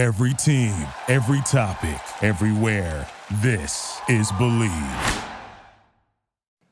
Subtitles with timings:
[0.00, 0.74] Every team,
[1.08, 3.06] every topic, everywhere.
[3.42, 4.70] This is Believe.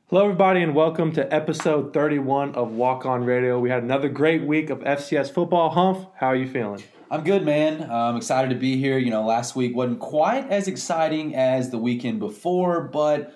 [0.07, 3.59] Hello, everybody, and welcome to episode 31 of Walk On Radio.
[3.59, 5.69] We had another great week of FCS football.
[5.69, 6.81] Humph, how are you feeling?
[7.11, 7.83] I'm good, man.
[7.83, 8.97] Uh, I'm excited to be here.
[8.97, 13.31] You know, last week wasn't quite as exciting as the weekend before, but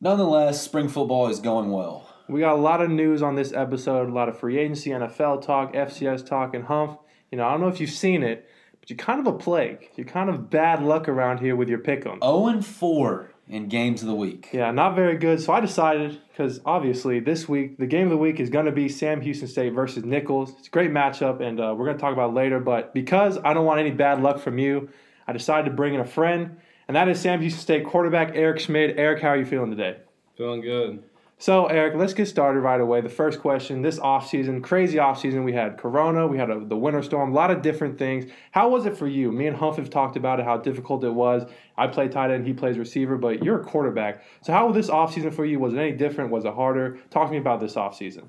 [0.00, 2.08] nonetheless, spring football is going well.
[2.28, 5.44] We got a lot of news on this episode, a lot of free agency, NFL
[5.44, 6.98] talk, FCS talk, and Humph.
[7.32, 8.48] You know, I don't know if you've seen it,
[8.84, 9.88] but you're kind of a plague.
[9.96, 12.18] You're kind of bad luck around here with your pick 'em.
[12.22, 14.50] 0 and 4 in games of the week.
[14.52, 15.40] Yeah, not very good.
[15.40, 18.72] So I decided, because obviously this week, the game of the week is going to
[18.72, 20.54] be Sam Houston State versus Nicholls.
[20.58, 22.60] It's a great matchup, and uh, we're going to talk about it later.
[22.60, 24.90] But because I don't want any bad luck from you,
[25.26, 28.60] I decided to bring in a friend, and that is Sam Houston State quarterback Eric
[28.60, 28.98] Schmid.
[28.98, 29.96] Eric, how are you feeling today?
[30.36, 31.02] Feeling good.
[31.44, 33.02] So, Eric, let's get started right away.
[33.02, 37.02] The first question this offseason, crazy offseason, we had Corona, we had a, the winter
[37.02, 38.32] storm, a lot of different things.
[38.52, 39.30] How was it for you?
[39.30, 41.44] Me and Humph have talked about it, how difficult it was.
[41.76, 44.24] I play tight end, he plays receiver, but you're a quarterback.
[44.40, 45.58] So, how was this offseason for you?
[45.58, 46.30] Was it any different?
[46.30, 46.98] Was it harder?
[47.10, 48.24] Talk to me about this offseason.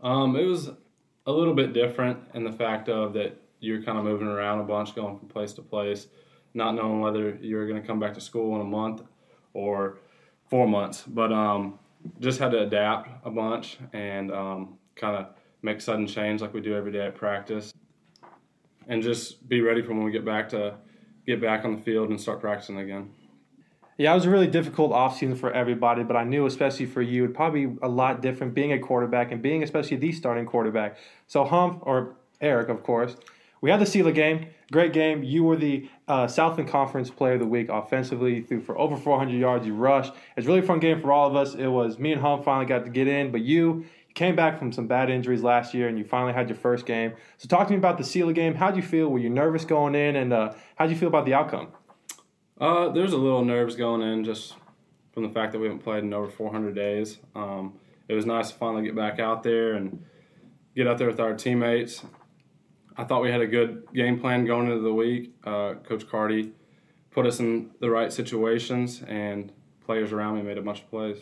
[0.00, 0.70] Um, it was
[1.26, 4.64] a little bit different in the fact of that you're kind of moving around a
[4.64, 6.06] bunch, going from place to place,
[6.54, 9.02] not knowing whether you're going to come back to school in a month
[9.52, 9.98] or
[10.48, 11.02] four months.
[11.06, 11.78] But um,
[12.20, 15.26] just had to adapt a bunch and um, kind of
[15.62, 17.72] make sudden change like we do every day at practice,
[18.88, 20.74] and just be ready for when we get back to
[21.26, 23.10] get back on the field and start practicing again.
[23.98, 27.24] Yeah, it was a really difficult offseason for everybody, but I knew, especially for you,
[27.24, 30.98] it'd probably be a lot different being a quarterback and being especially the starting quarterback.
[31.26, 33.16] So, Humph, or Eric, of course,
[33.62, 34.48] we had the game.
[34.72, 35.22] Great game.
[35.22, 38.40] You were the uh, Southland Conference Player of the Week offensively.
[38.40, 39.66] Threw for over 400 yards.
[39.66, 40.12] You rushed.
[40.36, 41.54] It's a really fun game for all of us.
[41.54, 44.72] It was me and Humph finally got to get in, but you, came back from
[44.72, 47.12] some bad injuries last year and you finally had your first game.
[47.36, 48.54] So, talk to me about the Sela game.
[48.54, 49.08] How'd you feel?
[49.08, 51.68] Were you nervous going in, and uh, how'd you feel about the outcome?
[52.58, 54.54] Uh, there's a little nerves going in just
[55.12, 57.18] from the fact that we haven't played in over 400 days.
[57.34, 57.74] Um,
[58.08, 60.02] it was nice to finally get back out there and
[60.74, 62.02] get out there with our teammates.
[62.98, 65.34] I thought we had a good game plan going into the week.
[65.44, 66.52] Uh, Coach Carty
[67.10, 69.52] put us in the right situations, and
[69.84, 71.18] players around me made a bunch of plays.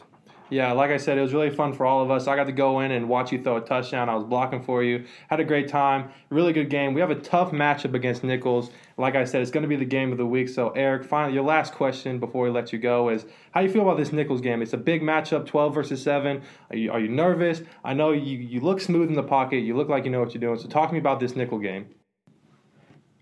[0.51, 2.27] Yeah, like I said, it was really fun for all of us.
[2.29, 4.09] I got to go in and watch you throw a touchdown.
[4.09, 5.05] I was blocking for you.
[5.29, 6.11] Had a great time.
[6.29, 6.95] Really good game.
[6.95, 8.71] We have a tough matchup against Nicholls.
[8.97, 10.49] Like I said, it's going to be the game of the week.
[10.49, 13.72] So, Eric, finally, your last question before we let you go is how do you
[13.72, 14.62] feel about this Nicholls game?
[14.62, 16.43] It's a big matchup, 12 versus 7.
[16.71, 17.62] Are you, are you nervous?
[17.82, 19.59] I know you, you look smooth in the pocket.
[19.59, 20.59] You look like you know what you're doing.
[20.59, 21.87] So, talk to me about this Nickel game.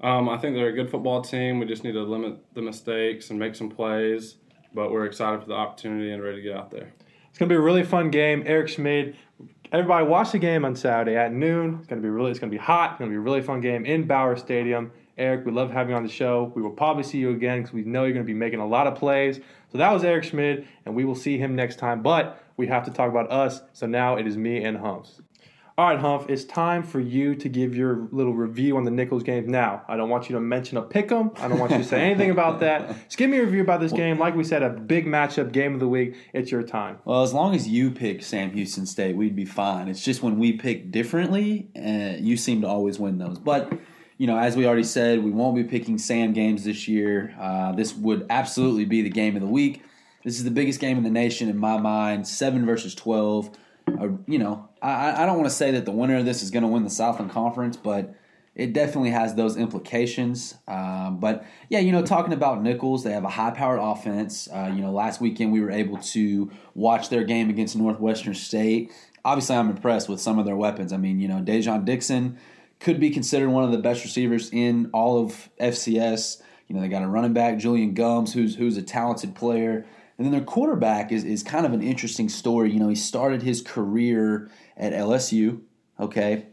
[0.03, 1.59] Um, I think they're a good football team.
[1.59, 4.37] We just need to limit the mistakes and make some plays.
[4.75, 6.93] But we're excited for the opportunity and ready to get out there.
[7.29, 8.43] It's gonna be a really fun game.
[8.47, 9.17] Eric Schmid.
[9.73, 11.79] Everybody watch the game on Saturday at noon.
[11.79, 12.93] It's gonna be really it's gonna be hot.
[12.93, 14.93] It's gonna be a really fun game in Bowers Stadium.
[15.19, 16.53] Eric, we love having you on the show.
[16.55, 18.67] We will probably see you again because we know you're going to be making a
[18.67, 19.41] lot of plays.
[19.71, 22.03] So that was Eric Schmid, and we will see him next time.
[22.03, 23.63] But we have to talk about us.
[23.73, 25.21] So now it is me and Humphs.
[25.79, 29.23] All right, Humph, it's time for you to give your little review on the Nicholls
[29.23, 29.49] game.
[29.49, 31.31] Now, I don't want you to mention a pick 'em.
[31.39, 32.89] I don't want you to say anything about that.
[33.05, 34.19] Just give me a review about this game.
[34.19, 36.15] Like we said, a big matchup, game of the week.
[36.35, 36.99] It's your time.
[37.07, 39.89] Well, as long as you pick Sam Houston State, we'd be fine.
[39.89, 43.39] It's just when we pick differently, uh, you seem to always win those.
[43.39, 43.73] But
[44.23, 47.35] you know, as we already said, we won't be picking Sam games this year.
[47.41, 49.83] Uh, this would absolutely be the game of the week.
[50.23, 52.29] This is the biggest game in the nation in my mind.
[52.29, 53.51] Seven versus twelve.
[53.89, 56.53] Uh, you know, I, I don't want to say that the winner of this is
[56.53, 58.15] going to win the Southland Conference, but
[58.55, 60.55] it definitely has those implications.
[60.69, 64.49] Um, but yeah, you know, talking about Nicholls, they have a high-powered offense.
[64.49, 68.93] Uh, you know, last weekend we were able to watch their game against Northwestern State.
[69.25, 70.93] Obviously, I'm impressed with some of their weapons.
[70.93, 72.39] I mean, you know, Dai'Jean Dixon
[72.83, 76.43] could be considered one of the best receivers in all of FCS.
[76.67, 79.87] You know, they got a running back, Julien Gums, who's who's a talented player.
[80.19, 82.73] And then their quarterback is, is kind of an interesting story.
[82.73, 85.61] You know, he started his career at LSU,
[85.99, 86.47] okay,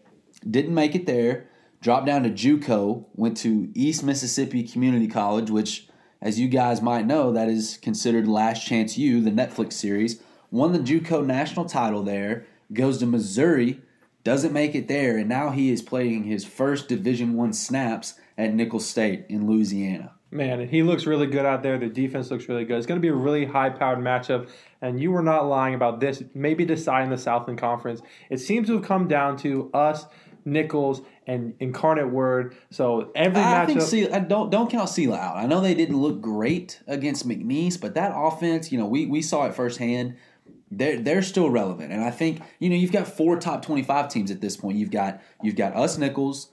[0.49, 1.47] didn't make it there,
[1.81, 5.87] dropped down to JUCO, went to East Mississippi Community College, which,
[6.21, 10.21] as you guys might know, that is considered Last Chance U, the Netflix series.
[10.51, 13.81] Won the JUCO national title there, goes to Missouri,
[14.23, 18.53] doesn't make it there, and now he is playing his first Division One snaps at
[18.53, 20.13] Nicholls State in Louisiana.
[20.31, 21.77] Man, he looks really good out there.
[21.79, 22.77] The defense looks really good.
[22.77, 24.49] It's going to be a really high powered matchup.
[24.81, 28.01] And you were not lying about this, maybe deciding the Southland Conference.
[28.29, 30.05] It seems to have come down to us,
[30.45, 32.55] Nicholls, and Incarnate Word.
[32.69, 33.89] So every I matchup.
[33.89, 35.35] think I don't don't count Sela out.
[35.35, 39.23] I know they didn't look great against McNeese, but that offense, you know, we, we
[39.23, 40.15] saw it firsthand.
[40.71, 44.09] They're they're still relevant, and I think you know you've got four top twenty five
[44.09, 44.77] teams at this point.
[44.77, 46.51] You've got you've got us Nicholls,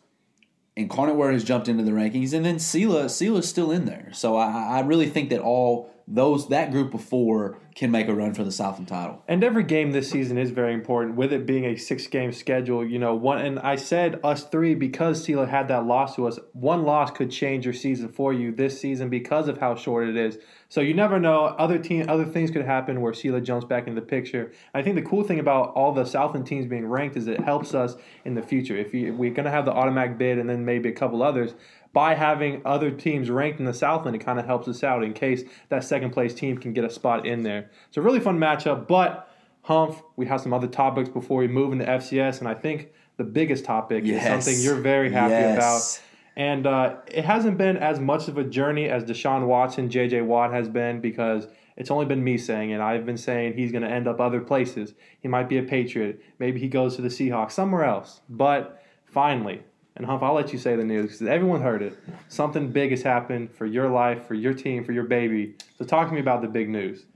[0.76, 4.10] Incarnate Word has jumped into the rankings, and then Sela Sela's still in there.
[4.12, 8.14] So I, I really think that all those that group of four can make a
[8.14, 9.22] run for the Southland title.
[9.28, 12.84] And every game this season is very important, with it being a six-game schedule.
[12.84, 16.38] You know, one and I said us three because Sela had that loss to us.
[16.54, 20.16] One loss could change your season for you this season because of how short it
[20.16, 20.38] is.
[20.70, 21.44] So you never know.
[21.44, 24.52] Other team, other things could happen where Sela jumps back into the picture.
[24.72, 27.74] I think the cool thing about all the Southland teams being ranked is it helps
[27.74, 27.94] us
[28.24, 28.74] in the future.
[28.74, 31.22] If, you, if we're going to have the automatic bid and then maybe a couple
[31.22, 31.54] others,
[31.92, 35.14] by having other teams ranked in the Southland, it kind of helps us out in
[35.14, 37.65] case that second place team can get a spot in there.
[37.88, 39.28] It's a really fun matchup, but
[39.62, 43.24] Humph, we have some other topics before we move into FCS, and I think the
[43.24, 44.22] biggest topic Yes.
[44.38, 45.56] is something you're very happy Yes.
[45.56, 46.02] about.
[46.38, 50.20] And uh, it hasn't been as much of a journey as Deshaun Watson, J.J.
[50.22, 51.48] Watt has been because
[51.78, 52.80] it's only been me saying it.
[52.80, 54.92] I've been saying he's going to end up other places.
[55.20, 56.20] He might be a Patriot.
[56.38, 58.20] Maybe he goes to the Seahawks, somewhere else.
[58.28, 59.62] But finally,
[59.96, 61.98] and Humph, I'll let you say the news because everyone heard it.
[62.28, 65.54] Something big has happened for your life, for your team, for your baby.
[65.78, 67.06] So talk to me about the big news.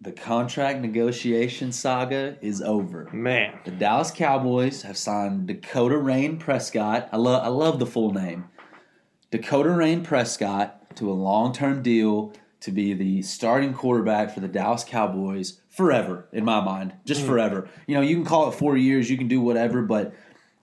[0.00, 3.08] The contract negotiation saga is over.
[3.12, 7.08] Man, The Dallas Cowboys have signed Dakota Rayne Prescott.
[7.10, 8.48] I love I love the full name.
[9.32, 14.84] Dakota Rayne Prescott to a long-term deal to be the starting quarterback for the Dallas
[14.84, 16.94] Cowboys forever in my mind.
[17.04, 17.26] Just mm.
[17.26, 17.68] forever.
[17.88, 20.14] You know, you can call it 4 years, you can do whatever, but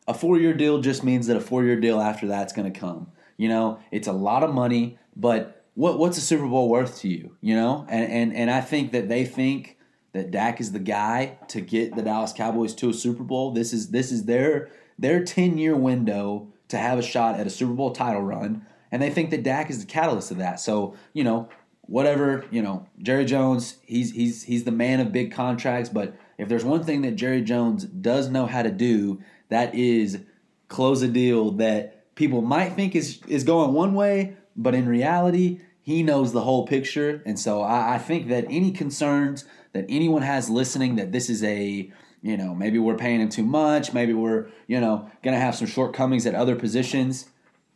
[0.07, 3.07] a 4-year deal just means that a 4-year deal after that's going to come.
[3.37, 7.07] You know, it's a lot of money, but what what's a Super Bowl worth to
[7.07, 7.85] you, you know?
[7.87, 9.77] And and and I think that they think
[10.13, 13.51] that Dak is the guy to get the Dallas Cowboys to a Super Bowl.
[13.51, 17.73] This is this is their their 10-year window to have a shot at a Super
[17.73, 20.59] Bowl title run, and they think that Dak is the catalyst of that.
[20.61, 21.49] So, you know,
[21.81, 26.47] whatever, you know, Jerry Jones, he's he's he's the man of big contracts, but if
[26.47, 30.19] there's one thing that Jerry Jones does know how to do, that is
[30.67, 35.59] close a deal that people might think is is going one way, but in reality,
[35.85, 37.21] he knows the whole picture.
[37.27, 41.43] And so I, I think that any concerns that anyone has listening that this is
[41.43, 41.91] a
[42.23, 45.67] you know maybe we're paying him too much, maybe we're you know gonna have some
[45.67, 47.27] shortcomings at other positions.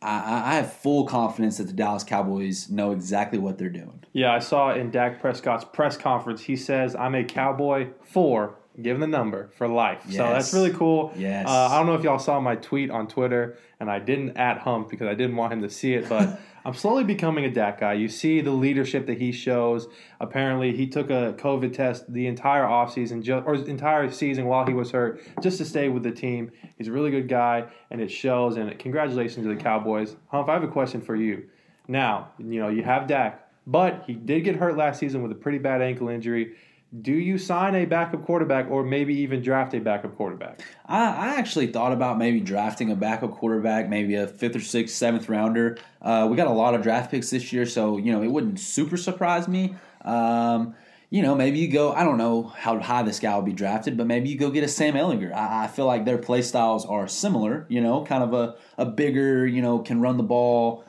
[0.02, 4.02] I I have full confidence that the Dallas Cowboys know exactly what they're doing.
[4.12, 9.00] Yeah, I saw in Dak Prescott's press conference, he says, I'm a cowboy for, given
[9.00, 10.02] the number, for life.
[10.08, 11.12] So that's really cool.
[11.16, 11.46] Yes.
[11.46, 14.58] Uh, I don't know if y'all saw my tweet on Twitter, and I didn't at
[14.58, 17.80] Humph because I didn't want him to see it, but I'm slowly becoming a Dak
[17.80, 17.94] guy.
[17.94, 19.88] You see the leadership that he shows.
[20.20, 24.74] Apparently, he took a COVID test the entire offseason, ju- or entire season while he
[24.74, 26.52] was hurt, just to stay with the team.
[26.76, 28.56] He's a really good guy, and it shows.
[28.56, 30.16] And congratulations to the Cowboys.
[30.28, 31.48] Humph, I have a question for you.
[31.88, 35.36] Now, you know, you have Dak, but he did get hurt last season with a
[35.36, 36.54] pretty bad ankle injury.
[36.98, 40.60] Do you sign a backup quarterback or maybe even draft a backup quarterback?
[40.86, 44.96] I, I actually thought about maybe drafting a backup quarterback, maybe a fifth or sixth,
[44.96, 45.78] seventh rounder.
[46.02, 48.58] Uh, we got a lot of draft picks this year, so you know it wouldn't
[48.58, 49.76] super surprise me.
[50.04, 50.74] Um,
[51.10, 51.92] you know, maybe you go.
[51.92, 54.64] I don't know how high this guy will be drafted, but maybe you go get
[54.64, 55.32] a Sam Ehlinger.
[55.32, 57.66] I, I feel like their play styles are similar.
[57.68, 60.84] You know, kind of a, a bigger, you know, can run the ball,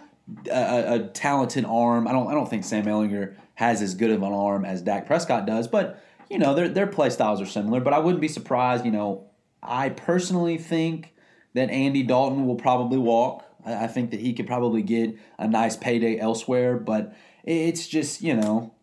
[0.49, 2.07] a, a- talented arm.
[2.07, 5.05] I don't I don't think Sam Ehlinger has as good of an arm as Dak
[5.05, 7.79] Prescott does, but you know their their play styles are similar.
[7.79, 8.85] But I wouldn't be surprised.
[8.85, 9.27] You know,
[9.61, 11.13] I personally think
[11.53, 13.45] that Andy Dalton will probably walk.
[13.65, 18.21] I, I think that he could probably get a nice payday elsewhere, but it's just
[18.21, 18.73] you know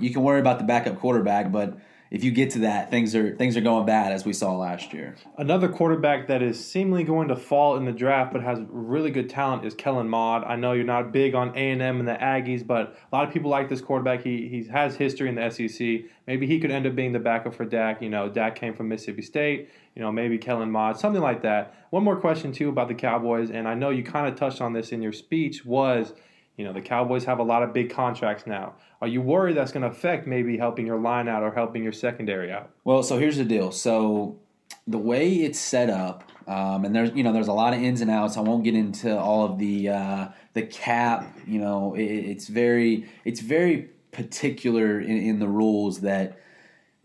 [0.00, 1.78] you can worry about the backup quarterback, but
[2.12, 4.92] if you get to that, things are things are going bad as we saw last
[4.92, 5.16] year.
[5.38, 9.30] Another quarterback that is seemingly going to fall in the draft but has really good
[9.30, 10.44] talent is Kellen Mond.
[10.44, 13.50] I know you're not big on A&M and the Aggies, but a lot of people
[13.50, 14.22] like this quarterback.
[14.22, 16.02] He he has history in the SEC.
[16.26, 18.02] Maybe he could end up being the backup for Dak.
[18.02, 19.70] You know, Dak came from Mississippi State.
[19.94, 21.74] You know, maybe Kellen Mond, something like that.
[21.88, 24.74] One more question too about the Cowboys, and I know you kind of touched on
[24.74, 25.64] this in your speech.
[25.64, 26.12] Was
[26.56, 28.74] you know the Cowboys have a lot of big contracts now.
[29.00, 31.92] Are you worried that's going to affect maybe helping your line out or helping your
[31.92, 32.70] secondary out?
[32.84, 33.72] Well, so here's the deal.
[33.72, 34.38] So
[34.86, 38.00] the way it's set up, um, and there's you know there's a lot of ins
[38.00, 38.36] and outs.
[38.36, 41.36] I won't get into all of the uh, the cap.
[41.46, 46.38] You know, it, it's very it's very particular in, in the rules that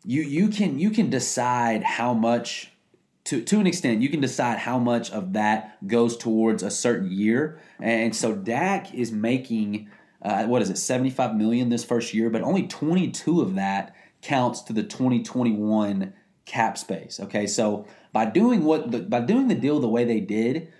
[0.04, 2.72] you you can you can decide how much
[3.27, 7.12] to to an extent you can decide how much of that goes towards a certain
[7.12, 9.89] year and so Dak is making
[10.22, 14.62] uh, what is it 75 million this first year but only 22 of that counts
[14.63, 16.13] to the 2021
[16.46, 20.19] cap space okay so by doing what the, by doing the deal the way they
[20.22, 20.72] did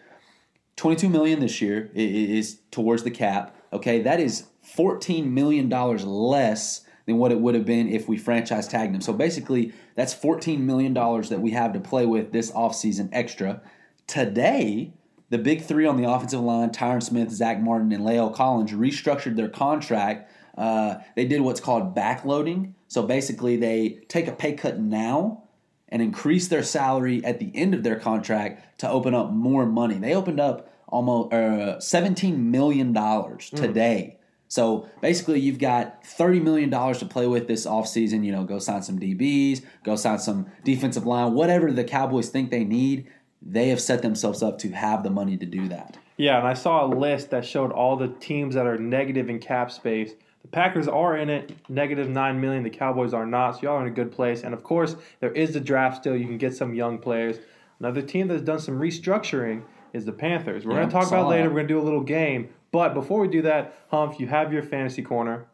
[0.78, 2.02] 22 million this year i- i-
[2.40, 3.56] is towards the cap.
[3.74, 8.18] Okay, that is 14 million dollars less than what it would have been if we
[8.18, 9.02] franchise tagged him.
[9.02, 13.62] So basically, that's 14 million dollars that we have to play with this offseason extra.
[14.06, 14.94] Today,
[15.30, 19.36] the big three on the offensive line, Tyron Smith, Zack Martin, and La'el Collins, restructured
[19.36, 20.32] their contract.
[20.58, 22.74] Uh, they did what's called backloading.
[22.88, 25.44] So basically, they take a pay cut now
[25.90, 29.96] and increase their salary at the end of their contract to open up more money.
[29.96, 32.94] They opened up almost uh, $17 million
[33.40, 34.17] today.
[34.48, 38.24] So basically, you've got $30 million to play with this offseason.
[38.24, 42.50] You know, go sign some DBs, go sign some defensive line, whatever the Cowboys think
[42.50, 43.12] they need.
[43.42, 45.98] They have set themselves up to have the money to do that.
[46.18, 49.40] Yeah, and I saw a list that showed all the teams that are negative in
[49.40, 50.14] cap space.
[50.42, 52.64] The Packers are in it, negative nine million.
[52.64, 54.44] The Cowboys are not, so y'all are in a good place.
[54.44, 56.16] And of course, there is the draft still.
[56.16, 57.38] You can get some young players.
[57.80, 59.62] Another team that's done some restructuring
[59.94, 60.66] is the Panthers.
[60.66, 61.44] We're yeah, going to talk about later.
[61.44, 61.50] That.
[61.50, 62.50] We're going to do a little game.
[62.78, 65.48] But before we do that, Humph, you have your fantasy corner,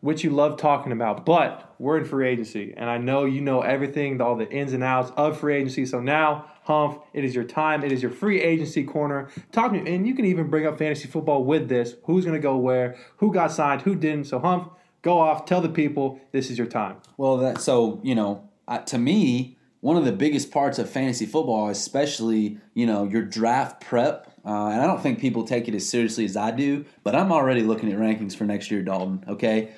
[0.00, 1.24] which you love talking about.
[1.24, 4.84] But we're in free agency, and I know you know everything, all the ins and
[4.84, 5.86] outs of free agency.
[5.86, 7.82] So now, Humph, it is your time.
[7.82, 9.30] It is your free agency corner.
[9.52, 11.94] Talk to me, and you can even bring up fantasy football with this.
[12.04, 12.98] Who's going to go where?
[13.16, 13.80] Who got signed?
[13.80, 14.26] Who didn't?
[14.26, 14.68] So Humph,
[15.00, 15.46] go off.
[15.46, 16.98] Tell the people this is your time.
[17.16, 21.24] Well, that so you know, uh, to me, one of the biggest parts of fantasy
[21.24, 25.74] football, especially you know your draft prep uh, and I don't think people take it
[25.74, 29.24] as seriously as I do, but I'm already looking at rankings for next year, Dalton,
[29.26, 29.72] okay?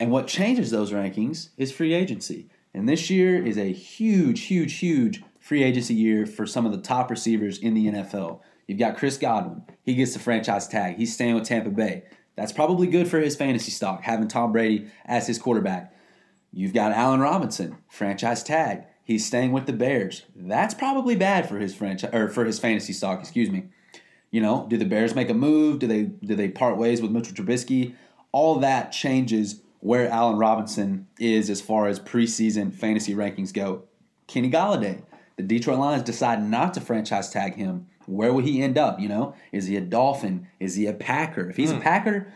[0.00, 2.48] And what changes those rankings is free agency.
[2.72, 6.80] And this year is a huge, huge, huge free agency year for some of the
[6.80, 8.40] top receivers in the NFL.
[8.66, 9.62] You've got Chris Godwin.
[9.82, 10.96] He gets the franchise tag.
[10.96, 12.04] He's staying with Tampa Bay.
[12.36, 15.94] That's probably good for his fantasy stock, having Tom Brady as his quarterback.
[16.52, 18.84] You've got Allen Robinson, franchise tag.
[19.04, 20.22] He's staying with the Bears.
[20.34, 23.68] That's probably bad for his franchise or for his fantasy stock, excuse me.
[24.30, 25.78] You know, do the Bears make a move?
[25.78, 27.94] Do they do they part ways with Mitchell Trubisky?
[28.32, 33.84] All that changes where Allen Robinson is as far as preseason fantasy rankings go.
[34.26, 35.02] Kenny Golladay,
[35.36, 37.86] the Detroit Lions decide not to franchise tag him.
[38.06, 39.00] Where will he end up?
[39.00, 40.48] You know, is he a Dolphin?
[40.58, 41.48] Is he a Packer?
[41.50, 41.74] If he's mm.
[41.74, 41.82] a hmm.
[41.82, 42.32] Packer,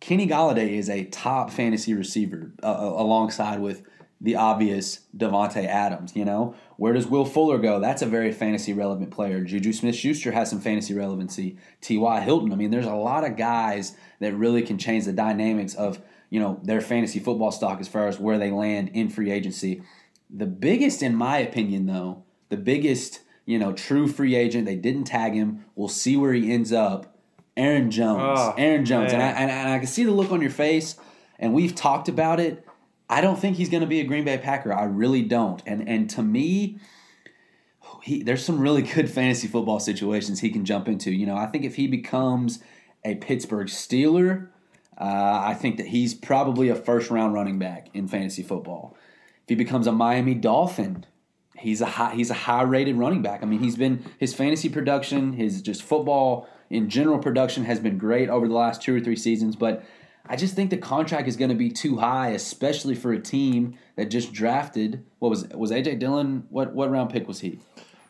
[0.00, 3.82] Kenny Golladay is a top fantasy receiver uh, uh alongside with
[4.20, 6.54] the obvious Davante Adams, you know?
[6.80, 7.78] Where does Will Fuller go?
[7.78, 9.44] That's a very fantasy relevant player.
[9.44, 11.58] Juju Smith Schuster has some fantasy relevancy.
[11.82, 12.20] T.Y.
[12.22, 12.54] Hilton.
[12.54, 16.40] I mean, there's a lot of guys that really can change the dynamics of, you
[16.40, 19.82] know, their fantasy football stock as far as where they land in free agency.
[20.30, 25.04] The biggest, in my opinion, though, the biggest, you know, true free agent, they didn't
[25.04, 25.66] tag him.
[25.74, 27.14] We'll see where he ends up.
[27.58, 28.38] Aaron Jones.
[28.40, 29.12] Oh, Aaron Jones.
[29.12, 30.96] And I, and I can see the look on your face,
[31.38, 32.66] and we've talked about it
[33.10, 34.72] I don't think he's going to be a Green Bay Packer.
[34.72, 35.60] I really don't.
[35.66, 36.78] And and to me,
[38.04, 41.10] he, there's some really good fantasy football situations he can jump into.
[41.10, 42.60] You know, I think if he becomes
[43.04, 44.48] a Pittsburgh Steeler,
[44.96, 48.96] uh, I think that he's probably a first round running back in fantasy football.
[49.42, 51.04] If he becomes a Miami Dolphin,
[51.56, 53.42] he's a high, he's a high rated running back.
[53.42, 57.98] I mean, he's been his fantasy production, his just football in general production has been
[57.98, 59.84] great over the last two or three seasons, but
[60.30, 63.76] I just think the contract is going to be too high, especially for a team
[63.96, 65.04] that just drafted.
[65.18, 66.46] What was was AJ Dillon?
[66.50, 67.58] What what round pick was he?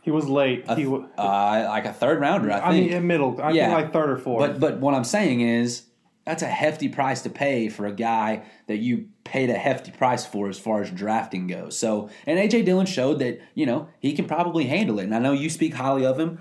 [0.02, 0.64] He was late.
[0.68, 2.52] A, he was uh, like a third rounder.
[2.52, 2.90] I, I think.
[2.90, 3.40] mean, middle.
[3.40, 3.72] I yeah.
[3.72, 4.50] like third or fourth.
[4.50, 5.84] But but what I'm saying is
[6.26, 10.26] that's a hefty price to pay for a guy that you paid a hefty price
[10.26, 11.78] for as far as drafting goes.
[11.78, 15.04] So and AJ Dillon showed that you know he can probably handle it.
[15.04, 16.38] And I know you speak highly of him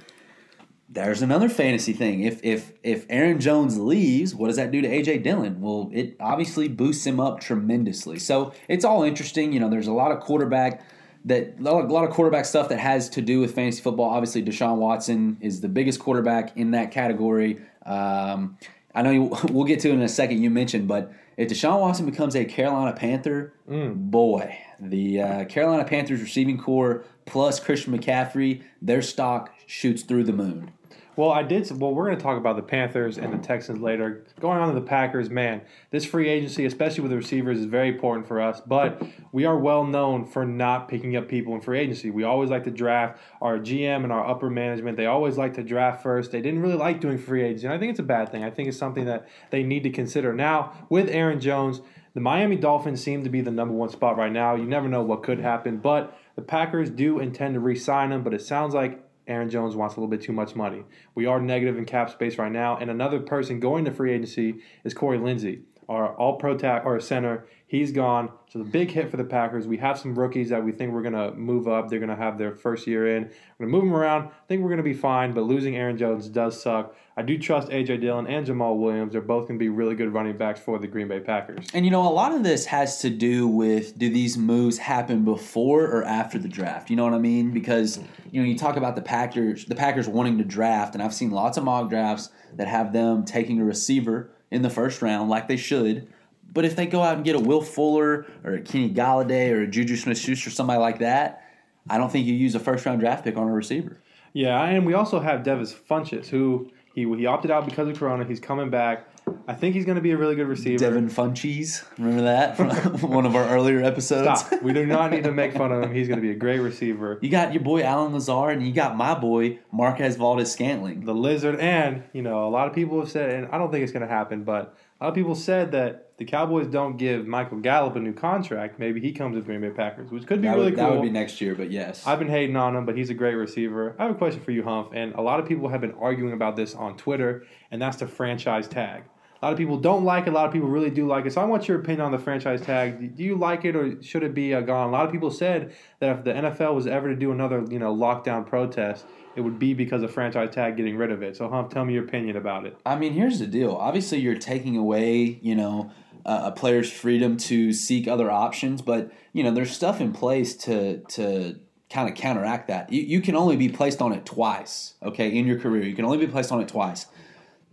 [0.91, 2.24] there's another fantasy thing.
[2.24, 5.62] If if if Aaron Jones leaves, what does that do to AJ Dillon?
[5.62, 8.17] Well, it obviously boosts him up tremendously.
[8.17, 9.53] So it's all interesting.
[9.53, 10.81] You know, there's a lot of quarterback
[11.25, 14.10] that a lot of quarterback stuff that has to do with fantasy football.
[14.10, 17.60] Obviously, Deshaun Watson is the biggest quarterback in that category.
[17.86, 18.58] Um,
[18.96, 20.41] I know you, we'll get to it in a second.
[20.41, 23.96] You mentioned, but if Deshaun Watson becomes a Carolina Panther, mm.
[23.96, 30.34] boy, the uh, Carolina Panthers receiving corps plus Christian McCaffrey, their stock shoots through the
[30.34, 30.72] moon.
[31.16, 31.70] Well, I did.
[31.78, 34.24] Well, we're going to talk about the Panthers and the Texans later.
[34.39, 35.62] Going on to the Packers, man,
[35.92, 38.62] this free agency, especially with the receivers, is very important for us.
[38.66, 42.10] But we are well known for not picking up people in free agency.
[42.10, 44.96] We always like to draft our GM and our upper management.
[44.96, 46.32] They always like to draft first.
[46.32, 48.46] They didn't really like doing free agency, and I think it's a bad thing.
[48.46, 51.82] I think it's something that they need to consider now with Aaron Jones.
[52.13, 54.56] The Miami Dolphins seem to be the number one spot right now.
[54.56, 58.24] You never know what could happen, but the Packers do intend to re-sign him.
[58.24, 60.83] But it sounds like Aaron Jones wants a little bit too much money.
[61.15, 62.77] We are negative in cap space right now.
[62.77, 67.00] And another person going to free agency is Corey Linsley, our all pro tack or
[67.00, 67.48] center.
[67.67, 68.31] He's gone.
[68.50, 69.67] So the big hit for the Packers.
[69.67, 71.88] We have some rookies that we think we're gonna move up.
[71.88, 73.25] They're gonna have their first year in.
[73.57, 74.25] We're gonna move them around.
[74.29, 75.33] I think we're gonna be fine.
[75.33, 76.95] But losing Aaron Jones does suck.
[77.19, 79.11] I do trust AJ Dillon and Jamaal Williams.
[79.11, 81.67] They're both gonna be really good running backs for the Green Bay Packers.
[81.73, 85.25] And you know, a lot of this has to do with do these moves happen
[85.25, 86.89] before or after the draft?
[86.89, 87.51] You know what I mean?
[87.51, 87.99] Because
[88.31, 91.29] you know, you talk about the Packers, the Packers wanting to draft, and I've seen
[91.31, 95.49] lots of mock drafts that have them taking a receiver in the first round, like
[95.49, 96.07] they should.
[96.53, 99.63] But if they go out and get a Will Fuller or a Kenny Golladay or
[99.63, 101.43] a Juju Smith-Schuster, or somebody like that,
[101.89, 103.97] I don't think you use a first round draft pick on a receiver.
[104.31, 106.71] Yeah, and we also have Devin Funchess, who
[107.06, 108.25] he he opted out because of Corona.
[108.25, 109.08] He's coming back.
[109.48, 110.77] I think he's going to be a really good receiver.
[110.77, 112.70] Devin Funchies, remember that from
[113.12, 114.41] one of our earlier episodes?
[114.41, 114.62] Stop.
[114.62, 115.94] We do not need to make fun of him.
[115.94, 117.20] He's going to be a great receiver.
[117.22, 121.06] You got your boy Allen Lazard, and you got my boy Marquez Valdes Scantling.
[121.06, 123.84] The lizard, and you know, a lot of people have said, and I don't think
[123.84, 127.25] it's going to happen, but a lot of people said that the Cowboys don't give
[127.25, 128.77] Michael Gallup a new contract.
[128.77, 130.83] Maybe he comes with Green Bay Packers, which could be That really would, cool.
[130.89, 132.05] that would be next year, but yes.
[132.05, 133.95] I've been hating on him, but he's a great receiver.
[133.97, 136.33] I have a question for you, Humph, and a lot of people have been arguing
[136.33, 139.03] about this on Twitter, and that's the franchise tag.
[139.41, 140.31] A lot of people don't like it.
[140.31, 141.31] A lot of people really do like it.
[141.31, 143.15] So I want your opinion on the franchise tag.
[143.15, 144.89] Do you like it, or should it be uh, gone?
[144.89, 147.79] A lot of people said that if the NFL was ever to do another, you
[147.79, 149.05] know, lockdown protest,
[149.38, 151.38] it would be because of franchise tag getting rid of it.
[151.38, 152.77] So Humph, tell me your opinion about it.
[152.85, 153.71] I mean, here's the deal.
[153.71, 155.91] Obviously, you're taking away, you know,
[156.25, 160.55] a, a player's freedom to seek other options, but you know, there's stuff in place
[160.55, 161.59] to to
[161.89, 162.91] kind of counteract that.
[162.91, 165.83] You, you can only be placed on it twice, okay, in your career.
[165.83, 167.07] You can only be placed on it twice.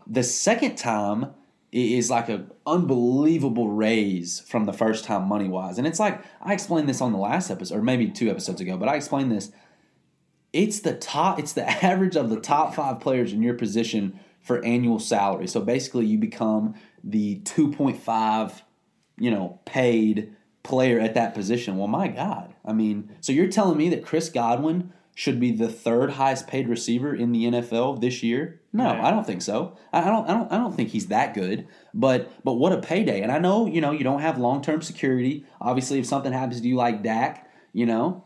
[0.07, 1.35] The second time
[1.73, 6.53] is like an unbelievable raise from the first time money wise, and it's like I
[6.53, 9.51] explained this on the last episode, or maybe two episodes ago, but I explained this
[10.53, 14.65] it's the top it's the average of the top five players in your position for
[14.65, 15.49] annual salary.
[15.49, 18.63] So basically you become the 2.5
[19.19, 21.77] you know paid player at that position.
[21.77, 22.55] Well my god.
[22.65, 26.69] I mean so you're telling me that chris godwin should be the third highest paid
[26.69, 28.61] receiver in the nfl this year?
[28.73, 29.05] No Man.
[29.05, 29.77] i don't think so.
[29.93, 31.67] I, I don't i don't i don't think he's that good.
[31.93, 33.23] But but what a payday.
[33.23, 35.45] And i know you know you don't have long-term security.
[35.61, 38.25] Obviously if something happens to you like dak you know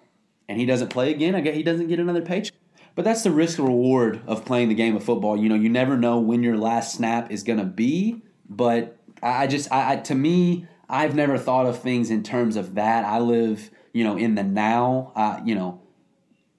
[0.51, 2.60] and he doesn't play again, I guess he doesn't get another paycheck.
[2.95, 5.37] But that's the risk reward of playing the game of football.
[5.37, 8.23] You know, you never know when your last snap is going to be.
[8.49, 12.75] But I just, I, I to me, I've never thought of things in terms of
[12.75, 13.05] that.
[13.05, 15.13] I live, you know, in the now.
[15.15, 15.81] Uh, you know,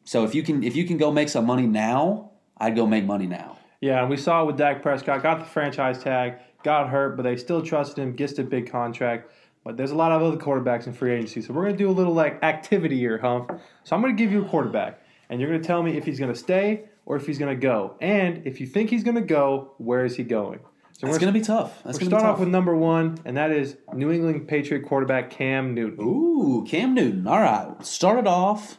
[0.06, 3.06] so if you can, if you can go make some money now, I'd go make
[3.06, 3.58] money now.
[3.82, 5.24] Yeah, and we saw with Dak Prescott.
[5.24, 8.14] Got the franchise tag, got hurt, but they still trusted him.
[8.14, 9.32] Gets a big contract.
[9.64, 11.92] But there's a lot of other quarterbacks in free agency, so we're gonna do a
[11.92, 13.48] little like activity here, Humph.
[13.84, 15.01] So I'm gonna give you a quarterback,
[15.32, 17.96] and you're gonna tell me if he's gonna stay or if he's gonna go.
[18.00, 20.60] And if you think he's gonna go, where is he going?
[20.94, 21.82] So It's going to be tough.
[21.84, 22.34] That's We're going to tough.
[22.36, 26.06] off with number one, and that is New England Patriot quarterback Cam Newton.
[26.06, 27.26] Ooh, Cam Newton.
[27.26, 27.74] All right.
[27.84, 28.78] Started off,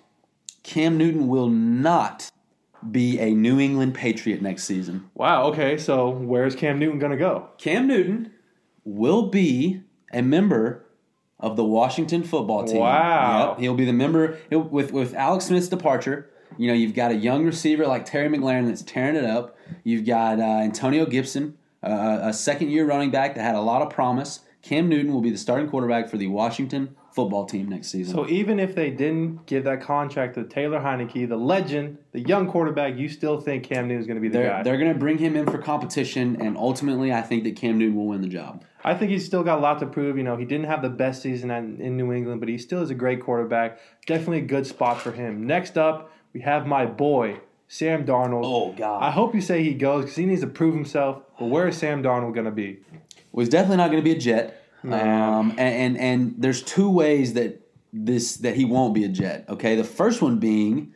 [0.62, 2.31] Cam Newton will not
[2.88, 5.11] be a New England Patriot next season.
[5.15, 5.47] Wow.
[5.47, 5.77] Okay.
[5.77, 7.49] So where's Cam Newton gonna go?
[7.59, 8.31] Cam Newton
[8.85, 10.87] will be a member
[11.41, 12.79] of the Washington football team.
[12.79, 13.51] Wow.
[13.51, 16.31] Yep, he'll be the member with with Alex Smith's departure.
[16.59, 19.57] You know, you've got a young receiver like Terry McLaurin that's tearing it up.
[19.85, 23.83] You've got uh, Antonio Gibson, uh, a second year running back that had a lot
[23.83, 24.41] of promise.
[24.62, 28.15] Cam Newton will be the starting quarterback for the Washington football team next season.
[28.15, 32.51] So even if they didn't give that contract to Taylor Heinicke, the legend, the young
[32.51, 34.62] quarterback, you still think Cam Newton is going to be the they're guy?
[34.62, 37.97] they're going to bring him in for competition, and ultimately, I think that Cam Newton
[37.97, 38.65] will win the job.
[38.85, 40.17] I think he's still got a lot to prove.
[40.17, 42.83] You know, he didn't have the best season in, in New England, but he still
[42.83, 43.79] is a great quarterback.
[44.07, 45.47] Definitely a good spot for him.
[45.47, 47.40] Next up, we have my boy
[47.73, 48.42] Sam Darnold.
[48.45, 49.03] Oh God!
[49.03, 51.23] I hope you say he goes because he needs to prove himself.
[51.38, 52.81] But where is Sam Darnold going to be?
[52.90, 53.01] Well,
[53.33, 54.62] was definitely not going to be a Jet.
[54.83, 55.09] Man.
[55.09, 57.61] Um, and, and and there's two ways that
[57.92, 59.47] this that he won't be a Jet.
[59.49, 60.92] Okay, the first one being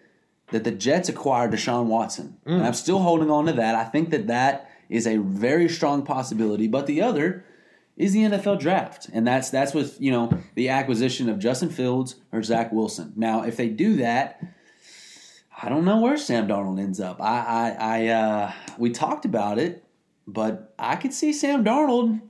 [0.51, 3.75] that the Jets acquired Deshaun Watson, and I'm still holding on to that.
[3.75, 6.68] I think that that is a very strong possibility.
[6.68, 7.44] But the other
[7.96, 12.16] is the NFL draft, and that's that's with you know the acquisition of Justin Fields
[12.33, 13.14] or Zach Wilson.
[13.16, 14.42] Now, if they do that.
[15.61, 17.21] I don't know where Sam Darnold ends up.
[17.21, 19.85] I, I, I uh, we talked about it,
[20.27, 22.21] but I could see Sam Darnold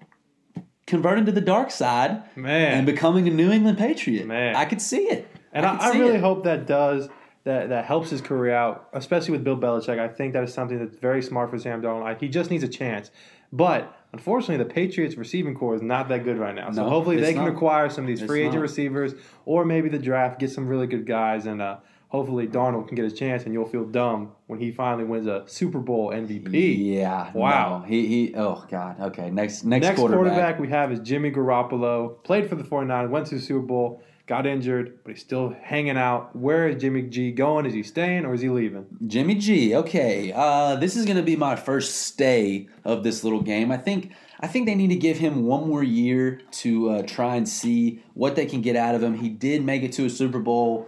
[0.86, 2.72] converting to the dark side Man.
[2.78, 4.26] and becoming a New England Patriot.
[4.26, 4.54] Man.
[4.54, 5.28] I could see it.
[5.52, 6.20] And could I, I really it.
[6.20, 7.08] hope that does
[7.44, 9.98] that that helps his career out, especially with Bill Belichick.
[9.98, 12.04] I think that is something that's very smart for Sam Darnold.
[12.04, 13.10] I, he just needs a chance.
[13.52, 16.70] But unfortunately, the Patriots receiving corps is not that good right now.
[16.72, 17.54] So No, hopefully they it's can not.
[17.54, 18.62] acquire some of these It's free agent not.
[18.62, 21.46] receivers, or maybe the draft get some really good guys.
[21.46, 21.76] And uh,
[22.08, 25.42] hopefully Darnold can get his chance, and you'll feel dumb when he finally wins a
[25.46, 26.94] Super Bowl MVP.
[26.94, 27.30] Yeah.
[27.32, 27.80] Wow.
[27.80, 27.84] no.
[27.86, 28.34] He he.
[28.34, 29.00] Oh God.
[29.00, 29.30] Okay.
[29.30, 30.32] Next next, Next quarterback.
[30.32, 30.60] quarterback.
[30.60, 32.22] we have is Jimmy Garoppolo.
[32.24, 35.96] Played for the 49ers, went to the Super Bowl, got injured, but he's still hanging
[35.96, 36.34] out.
[36.36, 37.66] Where is Jimmy G going?
[37.66, 38.86] Is he staying or is he leaving?
[39.06, 39.74] Jimmy G.
[39.74, 40.32] Okay.
[40.34, 43.70] Uh, this is going to be my first stay of this little game.
[43.72, 44.12] I think.
[44.38, 48.02] I think they need to give him one more year to uh, try and see
[48.12, 49.14] what they can get out of him.
[49.14, 50.86] He did make it to a Super Bowl,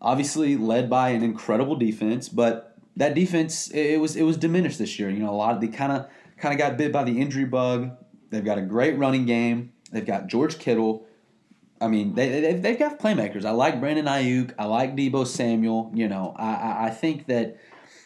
[0.00, 4.98] obviously led by an incredible defense, but that defense it was it was diminished this
[4.98, 5.10] year.
[5.10, 7.44] You know, a lot of they kind of kind of got bit by the injury
[7.44, 7.90] bug.
[8.30, 9.72] They've got a great running game.
[9.92, 11.06] They've got George Kittle.
[11.80, 13.44] I mean, they, they they've got playmakers.
[13.44, 14.52] I like Brandon Aiyuk.
[14.58, 15.92] I like Deebo Samuel.
[15.94, 17.56] You know, I, I I think that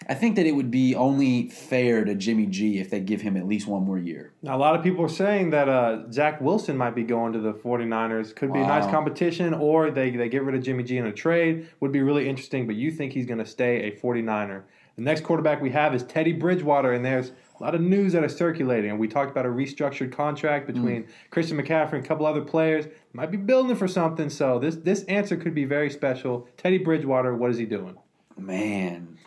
[0.08, 3.36] I think that it would be only fair to Jimmy G if they give him
[3.36, 4.32] at least one more year.
[4.42, 7.38] Now, a lot of people are saying that uh, Zach Wilson might be going to
[7.38, 8.34] the 49ers.
[8.34, 11.12] Could be a nice competition, or they, they get rid of Jimmy G in a
[11.12, 11.68] trade.
[11.80, 14.62] Would be really interesting, but you think he's going to stay a 49er.
[14.96, 18.22] The next quarterback we have is Teddy Bridgewater, and there's a lot of news that
[18.22, 18.90] are circulating.
[18.90, 22.86] And we talked about a restructured contract between Christian McCaffrey and a couple other players.
[23.14, 26.46] Might be building for something, so this, this answer could be very special.
[26.58, 27.96] Teddy Bridgewater, what is he doing?
[28.36, 29.18] Man,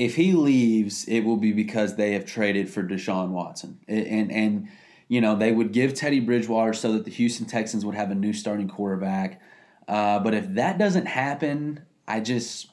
[0.00, 4.68] if he leaves, it will be because they have traded for Deshaun Watson, and and,
[5.08, 8.14] you know they would give Teddy Bridgewater so that the Houston Texans would have a
[8.14, 9.42] new starting quarterback.
[9.86, 12.68] Uh, but if that doesn't happen, I just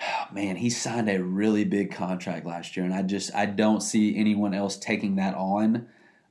[0.32, 4.16] man, he signed a really big contract last year, and I just I don't see
[4.16, 5.86] anyone else taking that on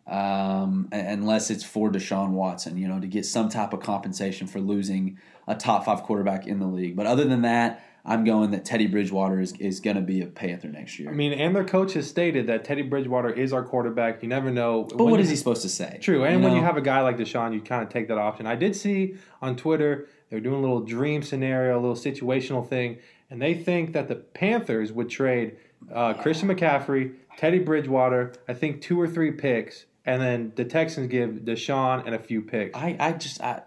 [0.06, 4.60] um, unless it's for Deshaun Watson, you know, to get some type of compensation for
[4.60, 6.98] losing a top five quarterback in the league.
[6.98, 10.26] But other than that, I'm going that Teddy Bridgewater is, is going to be a
[10.26, 11.10] Panther next year.
[11.10, 14.22] I mean, and their coach has stated that Teddy Bridgewater is our quarterback.
[14.22, 14.84] You never know.
[14.84, 16.00] but what he supposed to say?
[16.02, 18.46] True, and when you have a guy like Deshaun, you kind of take that option.
[18.46, 22.98] I did see on Twitter they're doing a little dream scenario, a little situational thing,
[23.30, 25.58] and they think that the Panthers would trade
[25.94, 31.08] uh, Christian McCaffrey, Teddy Bridgewater, I think two or three picks, and then the Texans
[31.08, 32.78] give Deshaun and a few picks.
[32.78, 33.62] I, I just I,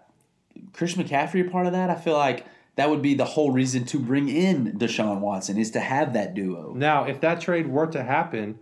[0.73, 1.89] Christian McCaffrey a part of that.
[1.89, 2.45] I feel like
[2.77, 6.33] that would be the whole reason to bring in Deshaun Watson is to have that
[6.33, 6.73] duo.
[6.75, 8.59] Now, if that trade were to happen,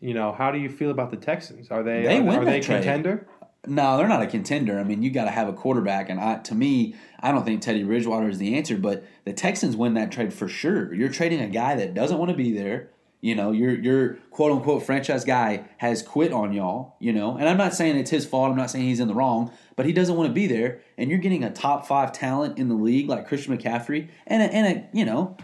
[0.00, 1.70] you know, how do you feel about the Texans?
[1.70, 2.76] Are they They are, win are that they trade.
[2.82, 3.26] contender?
[3.66, 4.78] No, they're not a contender.
[4.78, 7.62] I mean, you got to have a quarterback, and I, to me, I don't think
[7.62, 8.76] Teddy Bridgewater is the answer.
[8.76, 10.92] But the Texans win that trade for sure.
[10.92, 12.90] You're trading a guy that doesn't want to be there.
[13.24, 16.94] You know, your your quote unquote franchise guy has quit on y'all.
[17.00, 18.50] You know, and I'm not saying it's his fault.
[18.50, 20.80] I'm not saying he's in the wrong, but he doesn't want to be there.
[20.98, 24.54] And you're getting a top five talent in the league like Christian McCaffrey, and a,
[24.54, 25.38] and a you know,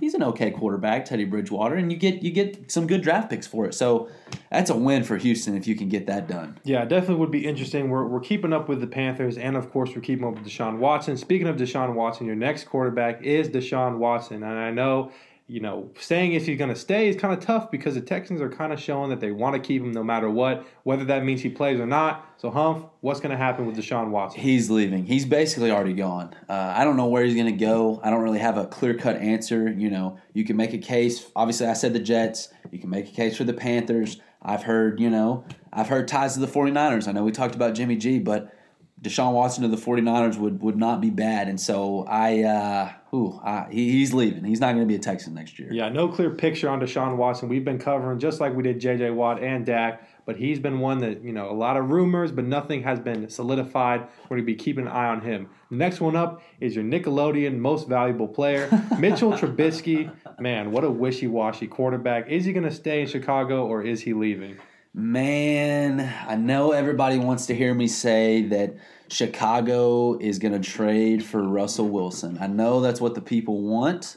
[0.00, 3.46] he's an okay quarterback, Teddy Bridgewater, and you get you get some good draft picks
[3.46, 3.74] for it.
[3.74, 4.10] So
[4.50, 6.58] that's a win for Houston if you can get that done.
[6.64, 7.90] Yeah, definitely would be interesting.
[7.90, 10.78] We're, we're keeping up with the Panthers, and of course, we're keeping up with Deshaun
[10.78, 11.16] Watson.
[11.16, 14.42] Speaking of Deshaun Watson, your next quarterback is Deshaun Watson.
[14.42, 15.12] And I know,
[15.50, 18.40] you know, saying if he's going to stay is kind of tough because the Texans
[18.40, 21.24] are kind of showing that they want to keep him no matter what, whether that
[21.24, 22.24] means he plays or not.
[22.36, 24.40] So, Humph, what's going to happen with Deshaun Watson?
[24.40, 25.04] He's leaving.
[25.04, 26.36] He's basically already gone.
[26.48, 28.00] Uh, I don't know where he's going to go.
[28.04, 29.68] I don't really have a clear cut answer.
[29.68, 31.28] You know, you can make a case.
[31.34, 32.50] Obviously, I said the Jets.
[32.70, 34.20] You can make a case for the Panthers.
[34.40, 37.08] I've heard, you know, I've heard ties to the 49ers.
[37.08, 38.54] I know we talked about Jimmy G, but
[39.02, 41.48] Deshaun Watson to the 49ers would, would not be bad.
[41.48, 44.44] And so I, uh, ooh, I, he, he's leaving.
[44.44, 45.72] He's not going to be a Texan next year.
[45.72, 47.48] Yeah, no clear picture on Deshaun Watson.
[47.48, 49.10] We've been covering just like we did J.J.
[49.10, 52.44] Watt and Dak, but he's been one that, you know, a lot of rumors, but
[52.44, 54.02] nothing has been solidified.
[54.24, 55.48] We're going to be keeping an eye on him.
[55.70, 60.12] The next one up is your Nickelodeon most valuable player, Mitchell Trubisky.
[60.38, 62.28] Man, what a wishy washy quarterback.
[62.28, 64.58] Is he going to stay in Chicago or is he leaving?
[64.92, 68.74] Man, I know everybody wants to hear me say that
[69.08, 72.38] Chicago is going to trade for Russell Wilson.
[72.40, 74.16] I know that's what the people want,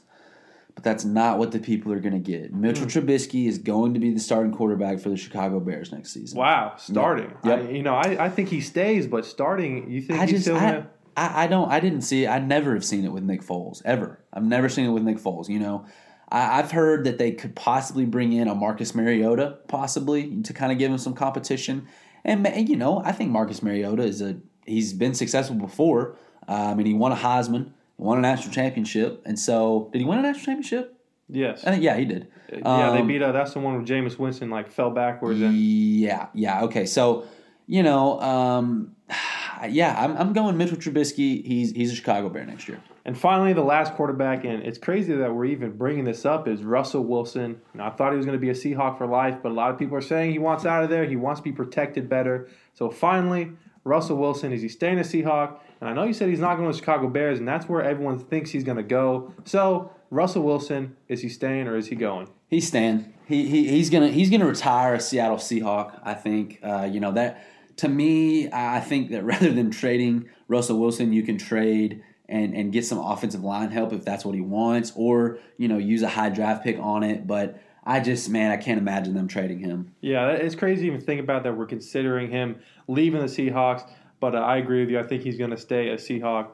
[0.73, 2.53] but that's not what the people are going to get.
[2.55, 2.89] Mitchell hmm.
[2.89, 6.39] Trubisky is going to be the starting quarterback for the Chicago Bears next season.
[6.39, 7.36] Wow, starting.
[7.43, 7.59] Yep.
[7.59, 10.43] I, you know, I, I think he stays, but starting, you think I he's just
[10.45, 10.88] still going to.
[11.15, 12.29] I, I don't I didn't see it.
[12.29, 14.19] I never have seen it with Nick Foles ever.
[14.33, 15.49] I've never seen it with Nick Foles.
[15.49, 15.86] You know,
[16.34, 20.72] I, I've heard that they could possibly bring in a Marcus Mariota, possibly to kind
[20.72, 21.88] of give him some competition.
[22.26, 26.15] And you know, I think Marcus Mariota is a he's been successful before.
[26.48, 30.06] Uh, I mean, he won a Heisman, won a national championship, and so did he
[30.06, 30.98] win a national championship?
[31.30, 31.63] Yes.
[31.65, 32.28] I think yeah, he did.
[32.52, 33.22] yeah, they Um, beat.
[33.22, 36.86] Uh, that's the one where Jameis Winston like fell backwards and Yeah, yeah, okay.
[36.86, 37.26] So,
[37.65, 38.96] you know, um,
[39.69, 41.46] yeah, I'm, I'm going Mitchell Trubisky.
[41.46, 42.82] He's he's a Chicago Bear next year.
[43.05, 46.63] And finally, the last quarterback, and it's crazy that we're even bringing this up, is
[46.63, 47.59] Russell Wilson.
[47.73, 49.71] Now, I thought he was going to be a Seahawk for life, but a lot
[49.71, 51.05] of people are saying he wants out of there.
[51.05, 52.47] He wants to be protected better.
[52.73, 53.51] So finally,
[53.83, 55.59] Russell Wilson, is he staying a Seahawk?
[55.81, 57.83] And I know you said he's not going to the Chicago Bears, and that's where
[57.83, 59.33] everyone thinks he's going to go.
[59.43, 62.29] So, Russell Wilson, is he staying or is he going?
[62.47, 63.13] He's staying.
[63.25, 65.99] He, he he's gonna he's gonna retire a Seattle Seahawk.
[66.03, 66.59] I think.
[66.61, 67.43] Uh, you know that
[67.77, 72.03] to me, I think that rather than trading Russell Wilson, you can trade
[72.34, 75.78] and and get some offensive line help if that's what he wants, or you know
[75.78, 77.28] use a high draft pick on it.
[77.28, 79.93] But I just man, I can't imagine them trading him.
[80.02, 81.56] Yeah, it's crazy to even think about that.
[81.56, 83.88] We're considering him leaving the Seahawks,
[84.19, 85.00] but uh, I agree with you.
[85.00, 86.48] I think he's going to stay a Seahawk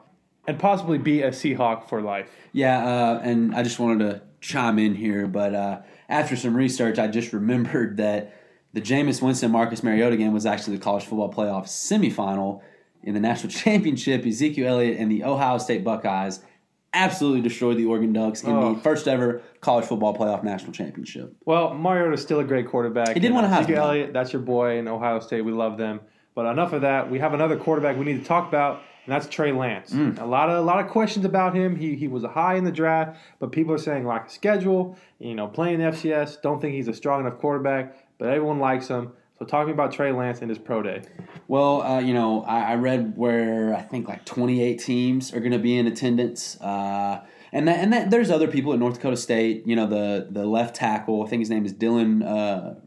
[0.46, 2.28] and possibly be a Seahawk for life.
[2.52, 6.98] Yeah, uh, and I just wanted to chime in here, but uh, after some research,
[6.98, 8.36] I just remembered that
[8.74, 12.60] the Jameis Winston Marcus Mariota game was actually the college football playoff semifinal
[13.02, 14.24] in the national championship.
[14.26, 16.40] Ezekiel Elliott and the Ohio State Buckeyes
[16.92, 18.74] absolutely destroyed the Oregon Ducks in Oh.
[18.74, 21.34] the first ever college football playoff national championship.
[21.44, 23.08] Well, Mariota's still a great quarterback.
[23.14, 23.60] He did And, win a uh, Heisman.
[23.60, 25.42] Ezekiel Elliott, that's your boy in Ohio State.
[25.42, 26.00] We love them.
[26.34, 27.10] But enough of that.
[27.10, 29.92] We have another quarterback we need to talk about, and that's Trey Lance.
[29.92, 30.20] Mm.
[30.20, 31.74] A lot of a lot of questions about him.
[31.76, 34.96] He he was high in the draft, but people are saying lack of schedule.
[35.18, 36.40] You know, playing FCS.
[36.40, 37.96] Don't think he's a strong enough quarterback.
[38.18, 39.12] But everyone likes him.
[39.40, 41.00] So talk to me about Trey Lance and his pro day.
[41.48, 45.52] Well, uh, you know, I, I read where I think like 28 teams are going
[45.52, 49.16] to be in attendance, uh, and that, and that, there's other people at North Dakota
[49.16, 49.66] State.
[49.66, 52.80] You know, the the left tackle, I think his name is Dillon uh,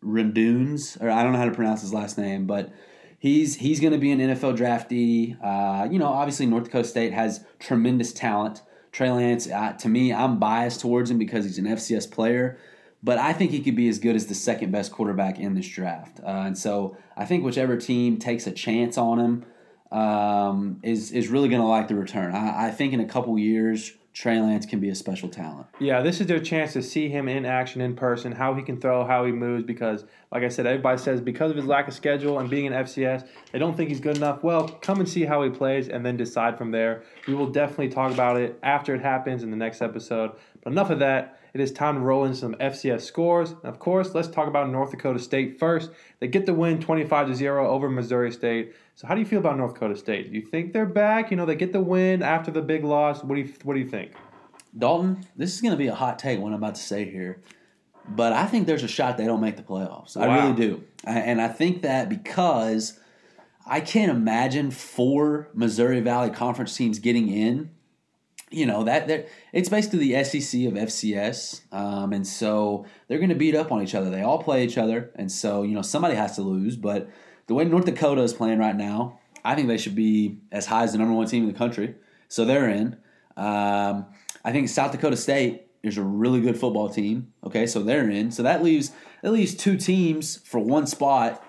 [0.00, 2.72] Rendunes, or I don't know how to pronounce his last name, but
[3.18, 5.36] he's he's going to be an NFL draftee.
[5.44, 8.62] Uh, you know, obviously North Dakota State has tremendous talent.
[8.90, 12.58] Trey Lance, uh, to me, I'm biased towards him because he's an FCS player
[13.02, 15.68] but I think he could be as good as the second best quarterback in this
[15.68, 16.20] draft.
[16.20, 19.46] Uh, and so I think whichever team takes a chance on him
[19.90, 22.34] um, is is really going to like the return.
[22.34, 25.66] I, I think in a couple years, Trey Lance can be a special talent.
[25.78, 28.80] Yeah, this is their chance to see him in action in person, how he can
[28.80, 29.64] throw, how he moves.
[29.64, 32.72] Because, like I said, everybody says because of his lack of schedule and being an
[32.72, 34.42] FCS, they don't think he's good enough.
[34.42, 37.02] Well, come and see how he plays and then decide from there.
[37.26, 40.32] We will definitely talk about it after it happens in the next episode.
[40.62, 41.39] But enough of that.
[41.52, 43.50] It is time to roll in some FCS scores.
[43.50, 45.90] And of course, let's talk about North Dakota State first.
[46.20, 48.74] They get the win 25 to 0 over Missouri State.
[48.94, 50.30] So, how do you feel about North Dakota State?
[50.30, 51.30] Do you think they're back?
[51.30, 53.24] You know, they get the win after the big loss.
[53.24, 54.12] What do you What do you think?
[54.76, 56.38] Dalton, this is going to be a hot take.
[56.38, 57.40] What I'm about to say here,
[58.08, 60.16] but I think there's a shot they don't make the playoffs.
[60.16, 62.98] I really do, and I think that because
[63.66, 67.70] I can't imagine four Missouri Valley Conference teams getting in.
[68.50, 73.36] You know that it's basically the SEC of FCS, um, and so they're going to
[73.36, 74.10] beat up on each other.
[74.10, 76.76] They all play each other, and so you know somebody has to lose.
[76.76, 77.08] But
[77.46, 80.82] the way North Dakota is playing right now, I think they should be as high
[80.82, 81.94] as the number one team in the country.
[82.28, 82.96] So they're in.
[83.36, 84.06] Um,
[84.44, 87.32] I think South Dakota State is a really good football team.
[87.44, 88.30] Okay, so they're in.
[88.30, 91.44] So that leaves that leaves two teams for one spot,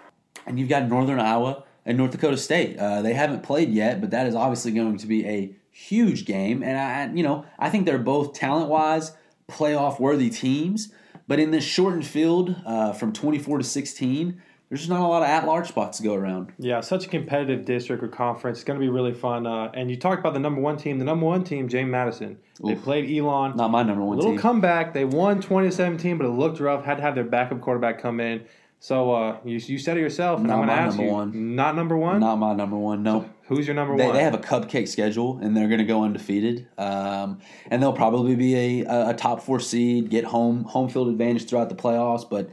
[0.45, 2.77] and you've got Northern Iowa and North Dakota State.
[2.77, 6.63] Uh, they haven't played yet, but that is obviously going to be a huge game.
[6.63, 9.13] And I, you know, I think they're both talent wise
[9.49, 10.93] playoff worthy teams.
[11.27, 15.21] But in this shortened field uh, from 24 to 16, there's just not a lot
[15.21, 16.51] of at large spots to go around.
[16.57, 18.59] Yeah, such a competitive district or conference.
[18.59, 19.45] It's going to be really fun.
[19.45, 20.97] Uh, and you talked about the number one team.
[20.99, 22.37] The number one team, James Madison.
[22.63, 22.83] They Oof.
[22.83, 23.55] played Elon.
[23.57, 24.39] Not my number one little team.
[24.39, 24.93] comeback.
[24.93, 26.85] They won 20 to 17, but it looked rough.
[26.85, 28.45] Had to have their backup quarterback come in.
[28.79, 30.39] So uh, you, you said it yourself.
[30.39, 31.13] And Not I'm going to my ask number you.
[31.15, 31.55] one.
[31.55, 32.19] Not number one?
[32.19, 33.03] not my number one.
[33.03, 33.29] No.
[33.51, 34.15] Who's your number They, one?
[34.15, 36.69] they have a cupcake schedule and they're going to go undefeated.
[36.77, 41.09] Um, and they'll probably be a, a, a top four seed, get home home field
[41.09, 42.27] advantage throughout the playoffs.
[42.29, 42.49] But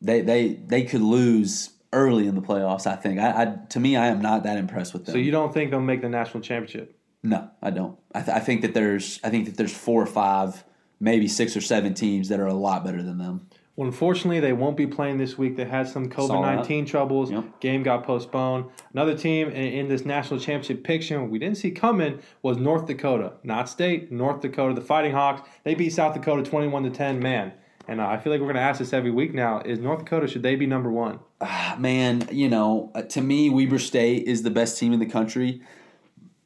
[0.00, 2.86] they they they could lose early in the playoffs.
[2.86, 3.18] I think.
[3.18, 5.14] I, I to me, I am not that impressed with them.
[5.14, 6.96] so you don't think they'll make the national championship?
[7.24, 7.98] No, I don't.
[8.14, 10.62] I, th- I think that there's I think that there's four or five,
[11.00, 13.48] maybe six or seven teams that are a lot better than them.
[13.76, 15.56] Well, unfortunately, they won't be playing this week.
[15.56, 17.30] They had some COVID 19 troubles.
[17.30, 17.60] Yep.
[17.60, 18.70] Game got postponed.
[18.94, 23.34] Another team in, this national championship picture we didn't see coming was North Dakota.
[23.42, 24.74] Not state, North Dakota.
[24.74, 25.46] The Fighting Hawks.
[25.64, 27.20] They beat South Dakota 21 to 10.
[27.20, 27.52] Man.
[27.88, 29.60] And uh, I feel like we're going to ask this every week now.
[29.60, 31.20] Is North Dakota, should they be number one?
[31.40, 35.06] Ah, Man, you know, uh, to me, Weber State is the best team in the
[35.06, 35.62] country.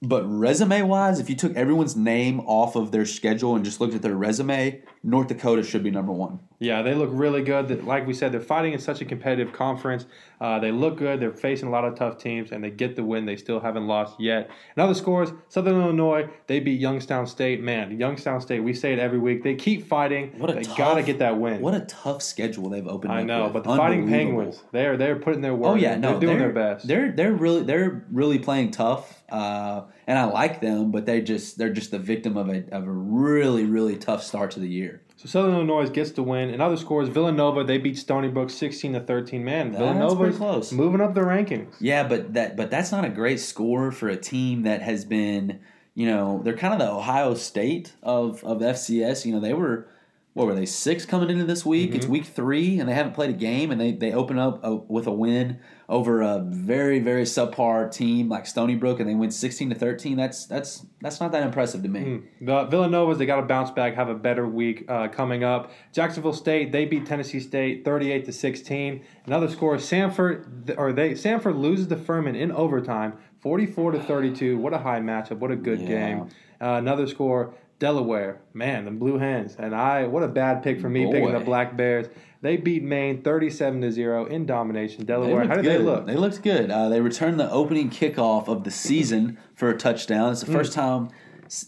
[0.02, 3.94] But resume wise, if you took everyone's name off of their schedule and just looked
[3.94, 6.40] at their resume, North Dakota should be number one.
[6.62, 7.84] Yeah, they look really good.
[7.84, 10.04] Like we said, they're fighting in such a competitive conference.
[10.42, 11.18] Uh, they look good.
[11.18, 13.24] They're facing a lot of tough teams, and they get the win.
[13.24, 14.50] They still haven't lost yet.
[14.76, 17.62] And other scores: Southern Illinois they beat Youngstown State.
[17.62, 18.60] Man, Youngstown State.
[18.60, 19.42] We say it every week.
[19.42, 20.38] They keep fighting.
[20.38, 21.62] What a they tough, gotta get that win.
[21.62, 23.14] What a tough schedule they've opened.
[23.14, 25.70] I know, but the Fighting Penguins, they're they're putting their work.
[25.70, 26.86] Oh yeah, no, they're doing their best.
[26.86, 31.56] They're they're really they're really playing tough, uh, and I like them, but they just
[31.56, 35.00] they're just the victim of a of a really really tough start to the year.
[35.20, 36.48] So Southern Illinois gets the win.
[36.48, 39.44] In other scores, Villanova they beat Stony Brook sixteen to thirteen.
[39.44, 39.74] Man,
[40.16, 40.72] pretty close.
[40.72, 41.74] moving up the rankings.
[41.78, 45.60] Yeah, but that but that's not a great score for a team that has been,
[45.94, 49.26] you know, they're kind of the Ohio State of of FCS.
[49.26, 49.88] You know, they were
[50.32, 51.92] what were they six coming into this week?
[51.94, 54.76] It's week three, and they haven't played a game, and they they open up a,
[54.76, 59.32] with a win over a very very subpar team like Stony Brook, and they win
[59.32, 60.16] sixteen to thirteen.
[60.16, 62.20] That's that's that's not that impressive to me.
[62.40, 65.72] The Villanova's they got to bounce back, have a better week uh, coming up.
[65.92, 69.02] Jacksonville State they beat Tennessee State thirty eight to sixteen.
[69.26, 74.32] Another score: Samford or they Samford loses to Furman in overtime, forty four to thirty
[74.32, 74.58] two.
[74.58, 75.38] What a high matchup!
[75.38, 75.88] What a good Yeah.
[75.88, 76.28] game.
[76.60, 78.42] Uh, another score: Delaware.
[78.52, 80.06] Man, the Blue Hens and I.
[80.06, 82.06] What a bad pick for me picking the Black Bears.
[82.42, 85.04] They beat Maine thirty seven to zero in domination.
[85.04, 85.48] Delaware.
[85.48, 85.80] How did good.
[85.80, 86.06] they look?
[86.06, 86.70] They looked good.
[86.70, 90.32] Uh, they returned the opening kickoff of the season for a touchdown.
[90.32, 91.08] It's the first time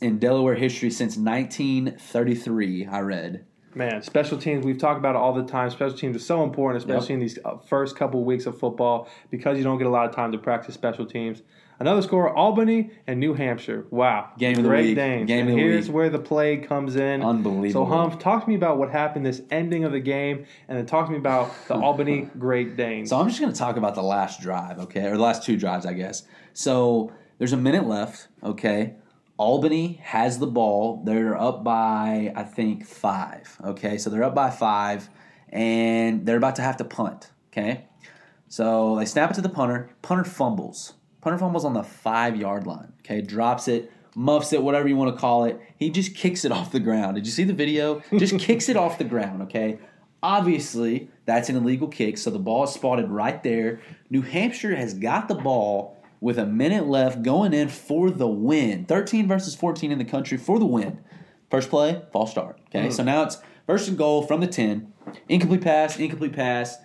[0.00, 2.86] in Delaware history since 1933.
[2.86, 3.44] I read.
[3.74, 5.70] Man, special teams, we've talked about it all the time.
[5.70, 9.56] Special teams are so important, especially in these uh, first couple weeks of football, because
[9.56, 11.42] you don't get a lot of time to practice special teams.
[11.80, 13.86] Another score Albany and New Hampshire.
[13.90, 14.30] Wow.
[14.38, 14.96] Game of the Great week.
[14.96, 15.26] Danes.
[15.26, 15.94] Game and of the here's week.
[15.94, 17.22] where the play comes in.
[17.22, 17.86] Unbelievable.
[17.86, 20.86] So, Humph, talk to me about what happened this ending of the game, and then
[20.86, 23.10] talk to me about the Albany Great Danes.
[23.10, 25.56] So I'm just going to talk about the last drive, okay, or the last two
[25.56, 26.22] drives, I guess.
[26.52, 28.94] So there's a minute left, okay.
[29.36, 31.02] Albany has the ball.
[31.04, 33.98] They're up by I think five, okay.
[33.98, 35.08] So they're up by five,
[35.48, 37.86] and they're about to have to punt, okay.
[38.48, 39.90] So they snap it to the punter.
[40.02, 40.94] Punter fumbles.
[41.22, 42.92] Punter fumbles on the five yard line.
[43.00, 45.58] Okay, drops it, muffs it, whatever you want to call it.
[45.76, 47.14] He just kicks it off the ground.
[47.14, 48.02] Did you see the video?
[48.16, 49.42] Just kicks it off the ground.
[49.42, 49.78] Okay.
[50.22, 53.80] Obviously, that's an illegal kick, so the ball is spotted right there.
[54.08, 58.84] New Hampshire has got the ball with a minute left going in for the win.
[58.84, 61.00] 13 versus 14 in the country for the win.
[61.50, 62.60] First play, false start.
[62.68, 62.92] Okay, mm.
[62.92, 64.92] so now it's first and goal from the 10.
[65.28, 66.76] Incomplete pass, incomplete pass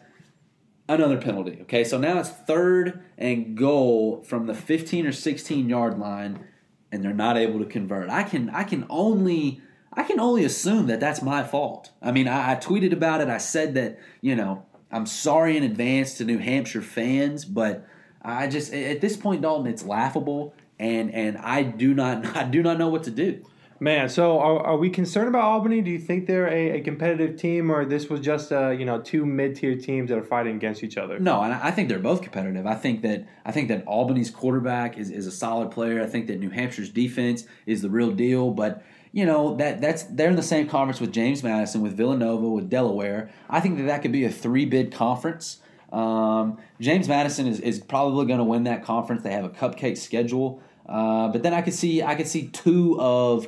[0.88, 1.60] another penalty.
[1.64, 6.46] Okay, so now it's third and goal from the 15 or 16 yard line,
[6.92, 8.10] and they're not able to convert.
[8.10, 9.62] I can I can only
[9.94, 11.92] I can only assume that that's my fault.
[12.02, 13.30] I mean, I, I tweeted about it.
[13.30, 17.86] I said that you know I'm sorry in advance to New Hampshire fans, but
[18.22, 22.64] I just at this point, Dalton, it's laughable, and and I do not I do
[22.64, 23.44] not know what to do.
[23.80, 25.82] Man, so are, are we concerned about Albany?
[25.82, 29.00] Do you think they're a, a competitive team, or this was just uh, you know
[29.00, 31.20] two mid tier teams that are fighting against each other?
[31.20, 32.66] No, and I think they're both competitive.
[32.66, 36.02] I think that I think that Albany's quarterback is, is a solid player.
[36.02, 38.50] I think that New Hampshire's defense is the real deal.
[38.50, 42.50] But you know that that's they're in the same conference with James Madison, with Villanova,
[42.50, 43.30] with Delaware.
[43.48, 45.60] I think that that could be a three bid conference.
[45.94, 49.22] Um, James Madison is, is probably going to win that conference.
[49.22, 53.00] They have a cupcake schedule, uh, but then I could see I could see two
[53.00, 53.48] of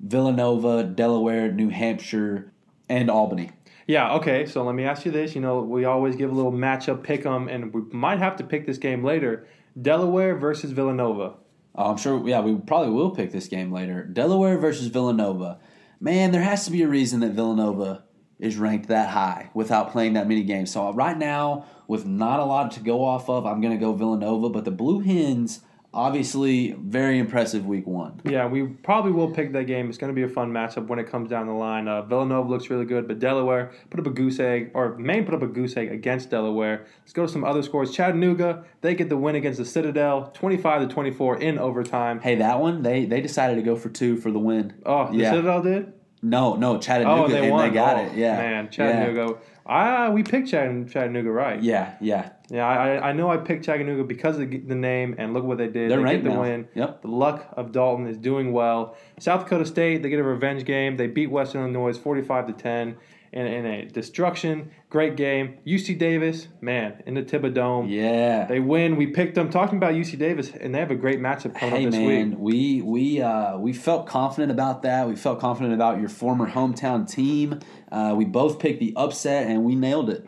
[0.00, 2.52] Villanova, Delaware, New Hampshire,
[2.88, 3.50] and Albany.
[3.86, 4.44] Yeah, okay.
[4.46, 5.34] So let me ask you this.
[5.34, 8.44] You know, we always give a little matchup pick 'em, and we might have to
[8.44, 9.46] pick this game later.
[9.80, 11.34] Delaware versus Villanova.
[11.74, 12.26] Oh, I'm sure.
[12.28, 14.02] Yeah, we probably will pick this game later.
[14.04, 15.58] Delaware versus Villanova.
[16.00, 18.04] Man, there has to be a reason that Villanova
[18.38, 20.70] is ranked that high without playing that many games.
[20.70, 23.84] So uh, right now, with not a lot to go off of, I'm going to
[23.84, 24.48] go Villanova.
[24.48, 25.60] But the Blue Hens,
[25.98, 28.20] obviously, very impressive week one.
[28.24, 29.88] Yeah, we probably will pick that game.
[29.88, 31.88] It's going to be a fun matchup when it comes down the line.
[31.88, 35.34] Uh, Villanova looks really good, but Delaware put up a goose egg, or Maine put
[35.34, 36.86] up a goose egg against Delaware.
[37.00, 37.90] Let's go to some other scores.
[37.90, 42.20] Chattanooga, they get the win against the Citadel, 25 to 24 in overtime.
[42.20, 44.74] Hey, that one they they decided to go for two for the win.
[44.86, 45.30] Oh, the yeah.
[45.32, 45.92] Citadel did?
[46.22, 47.68] No, no, Chattanooga, Oh, they and won.
[47.68, 48.14] they got Oh, it.
[48.16, 49.38] Yeah, Man, Chattanooga.
[49.70, 51.62] Ah, we picked Chattanooga, Chattanooga right.
[51.62, 52.30] Yeah, yeah.
[52.50, 55.68] Yeah, I, I know I picked Chattanooga because of the name, and look what they
[55.68, 55.90] did.
[55.90, 56.40] They're they get the now.
[56.40, 56.68] win.
[56.74, 57.02] Yep.
[57.02, 58.96] The luck of Dalton is doing well.
[59.20, 60.96] South Dakota State, they get a revenge game.
[60.96, 62.96] They beat Western Illinois 45 to 10
[63.32, 64.70] in, in a destruction.
[64.90, 65.58] Great game.
[65.66, 67.88] UC Davis, man, in the Tiba Dome.
[67.88, 68.46] Yeah.
[68.46, 68.96] They win.
[68.96, 69.50] We picked them.
[69.50, 72.30] Talking about UC Davis, and they have a great matchup coming Hey up this man,
[72.30, 72.38] week.
[72.38, 75.06] we we uh, we felt confident about that.
[75.08, 77.60] We felt confident about your former hometown team.
[77.92, 80.24] Uh, we both picked the upset and we nailed it.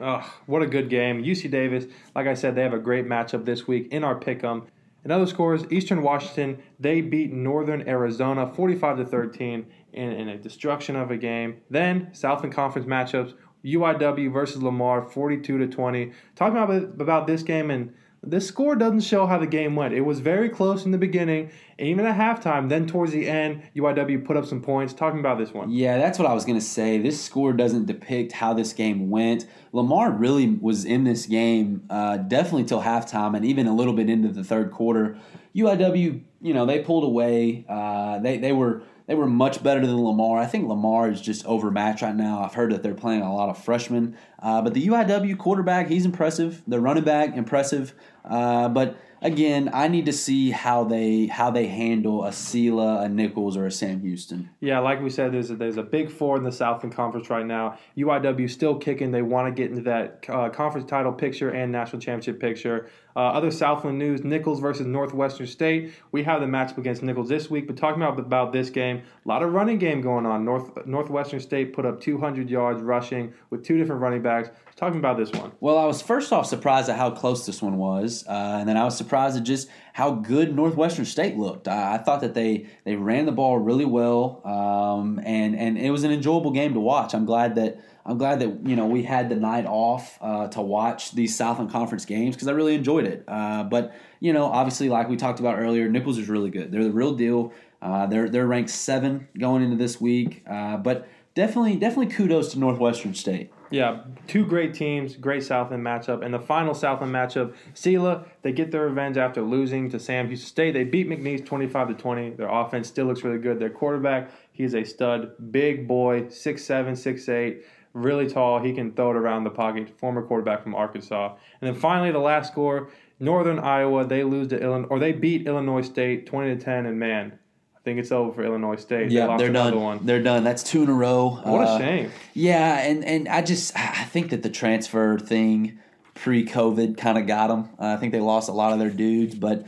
[0.47, 1.23] What a good game.
[1.23, 1.85] UC Davis,
[2.15, 4.65] like I said, they have a great matchup this week in our pick 'em.
[5.03, 10.97] In other scores, Eastern Washington, they beat Northern Arizona 45 to 13 in, a destruction
[10.97, 11.61] of a game.
[11.71, 16.13] Then, Southland Conference matchups, UIW versus Lamar, 42 to 20.
[16.35, 19.95] Talking about about this game and this score doesn't show how the game went.
[19.95, 22.69] It was very close in the beginning, even at halftime.
[22.69, 24.93] Then towards the end, UIW put up some points.
[24.93, 25.71] Talking about this one.
[25.71, 26.99] Yeah, that's what I was going to say.
[26.99, 29.47] This score doesn't depict how this game went.
[29.73, 34.11] Lamar really was in this game uh, definitely till halftime and even a little bit
[34.11, 35.17] into the third quarter.
[35.57, 37.65] UIW, you know, they pulled away.
[37.69, 40.39] Uh, they they were they were much better than Lamar.
[40.39, 42.45] I think Lamar is just overmatched right now.
[42.45, 46.05] I've heard that they're playing a lot of freshmen, uh, but the UIW quarterback, he's
[46.05, 46.63] impressive.
[46.69, 47.93] The running back, impressive.
[48.25, 53.09] Uh, but again, I need to see how they how they handle a Sela, a
[53.09, 54.51] Nicholls, or a Sam Houston.
[54.61, 57.47] Yeah, like we said, there's a, there's a big four in the Southland Conference right
[57.47, 57.79] now.
[57.97, 59.11] UIW still kicking.
[59.11, 62.91] They want to get into that uh, conference title picture and national championship picture.
[63.17, 65.93] Uh, other Southland news: Nicholls versus Northwestern State.
[66.13, 67.67] We have the matchup against Nicholls this week.
[67.67, 70.45] But talking about about this game, a lot of running game going on.
[70.45, 74.51] North Northwestern State put up 200 yards rushing with two different running backs.
[74.81, 75.53] Talking about this one.
[75.61, 78.79] Well, I was first off surprised at how close this one was, uh, and then
[78.79, 81.69] I was surprised at just how good Northwestern State looked.
[81.69, 85.91] I, I thought that they they ran the ball really well, um, and and it
[85.91, 87.13] was an enjoyable game to watch.
[87.13, 90.63] I'm glad that I'm glad that you know we had the night off uh, to
[90.63, 93.23] watch these Southland Conference games because I really enjoyed it.
[93.29, 96.73] Uh, but you know, obviously, like we talked about earlier, Nicholls is really good.
[96.73, 97.53] They're the real deal.
[97.83, 102.59] Uh, they're they're ranked seven going into this week, uh, but definitely definitely kudos to
[102.59, 103.53] Northwestern State.
[103.71, 106.25] Yeah, two great teams, great Southland matchup.
[106.25, 110.49] And the final Southland matchup, Sela, they get their revenge after losing to Sam Houston
[110.49, 110.73] State.
[110.73, 112.31] They beat McNeese 25 to 20.
[112.31, 113.61] Their offense still looks really good.
[113.61, 117.63] Their quarterback, he's a stud, big boy, 6'7, 6'8,
[117.93, 118.61] really tall.
[118.61, 119.97] He can throw it around the pocket.
[119.99, 121.37] Former quarterback from Arkansas.
[121.61, 122.91] And then finally, the last score,
[123.21, 126.87] Northern Iowa, they lose to Illinois, or they beat Illinois State 20 to 10.
[126.87, 127.39] And man,
[127.81, 129.11] I think it's over for Illinois State.
[129.11, 129.81] Yeah, they are done.
[129.81, 130.05] One.
[130.05, 130.45] They're done.
[130.45, 131.41] That's two in a row.
[131.43, 132.11] What a uh, shame.
[132.35, 135.79] Yeah, and and I just I think that the transfer thing
[136.15, 137.71] pre-COVID kind of got them.
[137.79, 139.67] Uh, I think they lost a lot of their dudes, but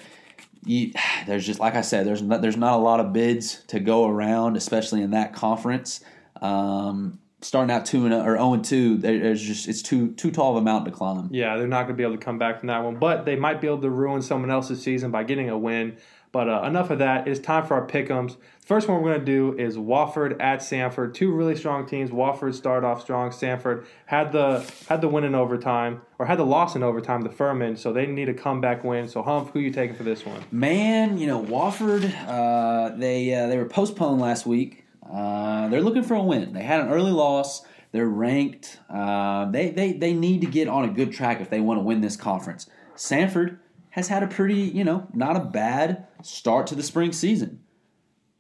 [0.67, 0.93] you,
[1.27, 4.07] there's just like I said, there's not, there's not a lot of bids to go
[4.07, 6.01] around, especially in that conference.
[6.43, 10.31] Um, starting out two and or zero oh and two, there's just it's too too
[10.31, 11.29] tall of a mountain to climb.
[11.31, 13.37] Yeah, they're not going to be able to come back from that one, but they
[13.37, 15.97] might be able to ruin someone else's season by getting a win.
[16.33, 17.29] But uh, enough of that.
[17.29, 18.37] It's time for our pick'ems.
[18.65, 21.13] First one we're going to do is Wofford at Samford.
[21.13, 22.11] Two really strong teams.
[22.11, 23.31] Wofford started off strong.
[23.31, 27.21] Samford had the had the win in overtime, or had the loss in overtime.
[27.21, 29.09] The Furman, so they need a comeback win.
[29.09, 30.43] So Humph, who you taking for this one?
[30.51, 32.11] Man, you know Wofford.
[32.27, 34.87] Uh, they uh, they were postponed last week.
[35.13, 36.55] Uh, they're looking for a win.
[36.55, 37.63] They had an early loss.
[37.91, 38.81] They're ranked.
[38.89, 41.83] Uh, they, they they need to get on a good track if they want to
[41.83, 42.71] win this conference.
[42.97, 43.59] Samford
[43.93, 47.61] has had a pretty, you know, not a bad start to the spring season.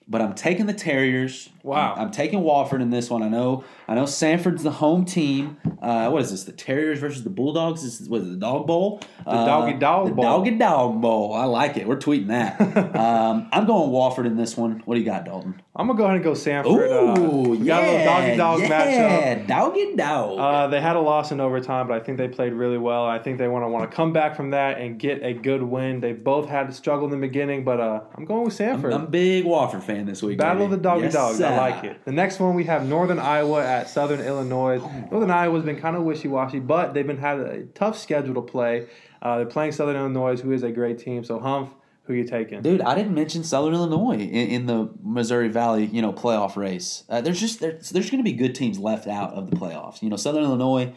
[0.09, 1.51] But I'm taking the Terriers.
[1.63, 1.95] Wow.
[1.95, 3.23] I'm, I'm taking Wofford in this one.
[3.23, 3.65] I know.
[3.87, 5.59] I know Samford's the home team.
[5.81, 6.45] Uh, what is this?
[6.45, 7.83] The Terriers versus the Bulldogs.
[7.83, 9.01] This is what is it, the Dog Bowl.
[9.25, 10.25] The uh, Doggy Dog the Bowl.
[10.25, 11.35] Doggy Dog Bowl.
[11.35, 11.87] I like it.
[11.87, 12.61] We're tweeting that.
[12.97, 14.83] um, I'm going Wofford in this one.
[14.85, 15.61] What do you got, Dalton?
[15.75, 16.67] I'm gonna go ahead and go Samford.
[16.67, 19.47] Uh, Ooh, uh, yeah, got a little doggy dog yeah, matchup.
[19.47, 20.39] Doggy dog.
[20.39, 23.07] Uh, they had a loss in overtime, but I think they played really well.
[23.07, 25.63] I think they want to want to come back from that and get a good
[25.63, 26.01] win.
[26.01, 28.93] They both had to struggle in the beginning, but uh, I'm going with Samford.
[28.93, 30.37] I'm, I'm a big Wofford fan this week.
[30.37, 30.65] Battle baby.
[30.65, 31.39] of the doggy yes, dogs.
[31.39, 31.52] Sir.
[31.53, 32.05] I like it.
[32.05, 34.79] The next one we have Northern Iowa at Southern Illinois.
[35.11, 38.43] Northern Iowa's been kind of wishy washy, but they've been had a tough schedule to
[38.43, 38.87] play.
[39.21, 41.25] Uh, they're playing Southern Illinois, who is a great team.
[41.25, 41.71] So Humph,
[42.05, 42.63] who you taking?
[42.63, 47.05] Dude, I didn't mention Southern Illinois in, in the Missouri Valley, you know, playoff race.
[47.09, 50.03] Uh, there's just there's, there's going to be good teams left out of the playoffs.
[50.03, 50.93] You know, Southern Illinois,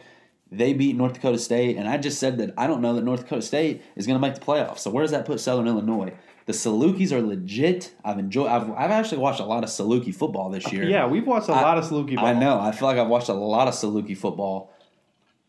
[0.50, 3.20] they beat North Dakota State, and I just said that I don't know that North
[3.20, 4.80] Dakota State is going to make the playoffs.
[4.80, 6.12] So where does that put Southern Illinois?
[6.46, 7.92] The Salukis are legit.
[8.04, 8.48] I've enjoyed.
[8.48, 10.84] I've, I've actually watched a lot of Saluki football this year.
[10.84, 12.24] Yeah, we've watched a I, lot of Saluki ball.
[12.26, 12.60] I know.
[12.60, 14.72] I feel like I've watched a lot of Saluki football.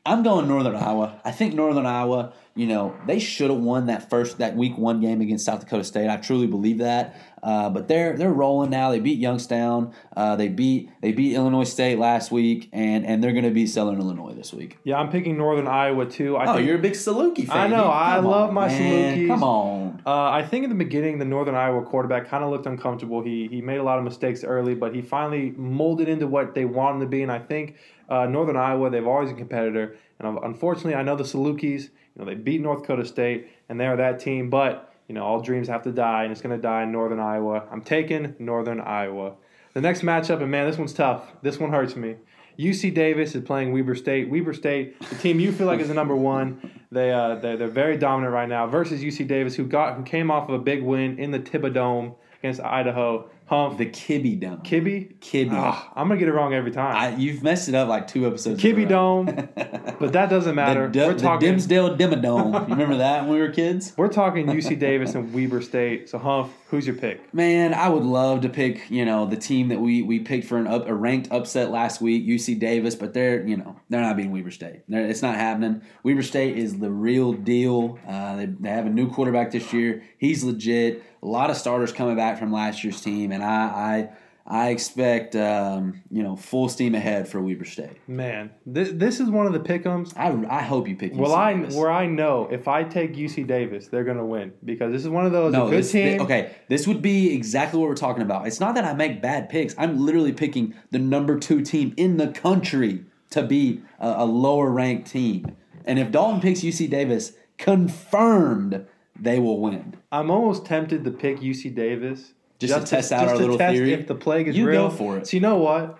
[0.07, 1.21] I'm going Northern Iowa.
[1.23, 4.99] I think Northern Iowa, you know, they should have won that first that week one
[4.99, 6.09] game against South Dakota State.
[6.09, 7.15] I truly believe that.
[7.43, 8.89] Uh, but they're they're rolling now.
[8.89, 9.93] They beat Youngstown.
[10.15, 13.67] Uh, they beat they beat Illinois State last week, and and they're going to beat
[13.67, 14.79] Southern Illinois this week.
[14.83, 16.35] Yeah, I'm picking Northern Iowa too.
[16.35, 17.57] I oh, think, you're a big Saluki fan.
[17.57, 17.83] I know.
[17.83, 19.17] Come I on, love my man.
[19.17, 19.27] Salukis.
[19.27, 20.01] Come on.
[20.05, 23.21] Uh, I think in the beginning, the Northern Iowa quarterback kind of looked uncomfortable.
[23.21, 26.65] He he made a lot of mistakes early, but he finally molded into what they
[26.65, 27.21] want him to be.
[27.21, 27.77] And I think
[28.09, 29.95] uh, Northern Iowa, they've always a competitor.
[30.19, 31.89] And unfortunately, I know the Salukis.
[32.17, 34.49] You know, they beat North Dakota State, and they're that team.
[34.49, 37.19] But you know, all dreams have to die, and it's going to die in Northern
[37.19, 37.63] Iowa.
[37.71, 39.35] I'm taking Northern Iowa.
[39.73, 41.31] The next matchup, and man, this one's tough.
[41.43, 42.15] This one hurts me.
[42.57, 44.29] UC Davis is playing Weber State.
[44.29, 47.67] Weber State, the team you feel like is the number one, they uh, they they're
[47.67, 48.65] very dominant right now.
[48.65, 52.15] Versus UC Davis, who got who came off of a big win in the Thibodeau
[52.39, 53.29] against Idaho.
[53.47, 54.57] Humph, The Kibbie Dome.
[54.59, 55.17] Kibbie.
[55.19, 55.49] Kibbie.
[55.53, 56.95] Ah, I'm gonna get it wrong every time.
[56.95, 58.61] I, you've messed it up like two episodes.
[58.61, 58.87] Kibbie.
[58.87, 59.25] Dome,
[59.99, 60.89] but that doesn't matter.
[60.89, 61.49] The, we're the talking.
[61.49, 62.67] Dimsdale Dimmadome.
[62.67, 63.93] You remember that when we were kids?
[63.97, 66.09] we're talking UC Davis and Weber State.
[66.09, 67.33] So Humph, who's your pick?
[67.33, 70.57] Man, I would love to pick, you know, the team that we we picked for
[70.57, 74.17] an up, a ranked upset last week, UC Davis, but they're, you know, they're not
[74.17, 74.81] beating Weber State.
[74.89, 75.81] They're, it's not happening.
[76.03, 77.97] Weber State is the real deal.
[78.07, 80.03] Uh, they, they have a new quarterback this year.
[80.17, 81.03] He's legit.
[81.23, 84.09] A lot of starters coming back from last year's team, and I
[84.47, 87.97] I, I expect, um, you know, full steam ahead for Weber State.
[88.07, 90.13] Man, this, this is one of the pickums.
[90.15, 91.11] I, I hope you pick.
[91.13, 91.75] UC Well, I Davis.
[91.75, 95.25] where I know if I take UC Davis, they're gonna win because this is one
[95.25, 96.21] of those No, good this, team.
[96.21, 98.47] okay, this would be exactly what we're talking about.
[98.47, 99.75] It's not that I make bad picks.
[99.77, 104.69] I'm literally picking the number two team in the country to be a, a lower
[104.71, 105.57] ranked team.
[105.83, 108.85] And if Dalton picks UC Davis, confirmed
[109.19, 109.95] they will win.
[110.11, 113.75] I'm almost tempted to pick UC Davis Just to test out our to little test
[113.75, 113.93] theory?
[113.93, 115.27] If the plague is You real, go for it.
[115.27, 115.97] So you know what?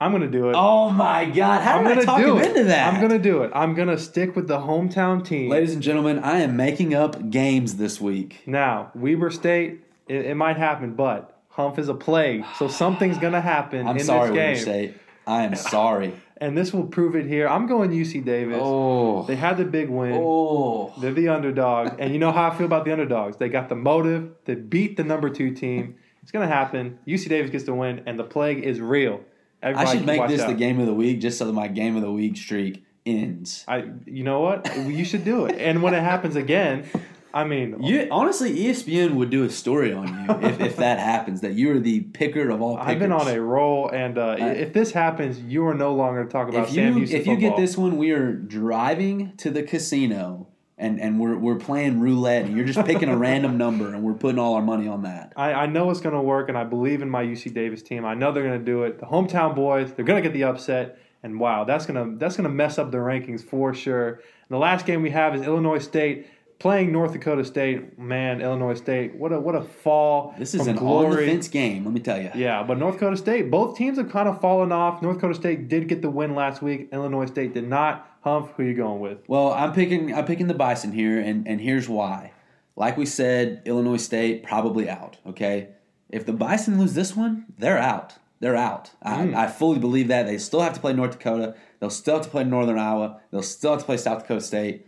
[0.00, 0.54] I'm gonna do it.
[0.56, 1.62] Oh my God!
[1.62, 2.48] How I'm did I gonna talk do him it.
[2.48, 2.92] into that?
[2.92, 3.50] I'm gonna do it.
[3.54, 5.48] I'm gonna stick with the hometown team.
[5.48, 8.42] Ladies and gentlemen, I am making up games this week.
[8.46, 13.40] Now, Weber State, it, it might happen, but Humph is a plague, so something's gonna
[13.40, 14.94] happen I'm in sorry, this Weber game, State.
[15.26, 16.12] I am sorry.
[16.38, 17.48] And this will prove it here.
[17.48, 18.58] I'm going UC Davis.
[18.60, 20.12] Oh, They had the big win.
[20.14, 20.92] oh.
[21.00, 23.36] They're the underdog, and you know how I feel about the underdogs.
[23.36, 24.30] They got the motive.
[24.44, 25.96] They beat the number two team.
[26.22, 26.98] It's gonna happen.
[27.06, 29.20] UC Davis gets the win, and the plague is real.
[29.62, 30.48] Everybody I should make this out.
[30.48, 33.64] the game of the week just so that my game of the week streak ends.
[33.68, 34.76] I, you know what?
[34.86, 35.56] You should do it.
[35.58, 36.84] And when it happens again,
[37.34, 41.42] I mean, You honestly, ESPN would do a story on you if, if that happens.
[41.42, 42.76] That you are the picker of all.
[42.76, 42.92] Pickers.
[42.92, 46.54] I've been on a roll, and uh, if this happens, you are no longer talking
[46.54, 49.62] about If Sam you Houston if you get this one, we are driving to the
[49.62, 50.48] casino
[50.78, 52.44] and and we're we're playing roulette.
[52.44, 55.32] And you're just picking a random number and we're putting all our money on that.
[55.36, 58.04] I, I know it's going to work, and I believe in my UC Davis team.
[58.04, 58.98] I know they're going to do it.
[58.98, 62.36] The hometown boys, they're going to get the upset, and wow, that's going to that's
[62.36, 64.08] to mess up the rankings for sure.
[64.08, 66.26] And the last game we have is Illinois State
[66.58, 67.98] playing North Dakota State.
[67.98, 70.34] Man, Illinois State, what a what a fall!
[70.38, 71.26] This is an on the glory.
[71.26, 71.84] fence game.
[71.84, 72.30] Let me tell you.
[72.34, 75.02] Yeah, but North Dakota State, both teams have kind of fallen off.
[75.02, 76.88] North Dakota State did get the win last week.
[76.92, 78.10] Illinois State did not.
[78.22, 79.18] Humph, who you going with?
[79.28, 82.32] Well, I'm picking I'm picking the Bison here, and and here's why.
[82.74, 85.18] Like we said, Illinois State probably out.
[85.26, 85.68] Okay,
[86.10, 88.14] if the Bison lose this one, they're out.
[88.40, 88.90] They're out.
[89.04, 89.34] Mm.
[89.34, 90.26] I, I fully believe that.
[90.26, 91.54] They still have to play North Dakota.
[91.80, 93.20] They'll still have to play Northern Iowa.
[93.30, 94.86] They'll still have to play South Dakota State.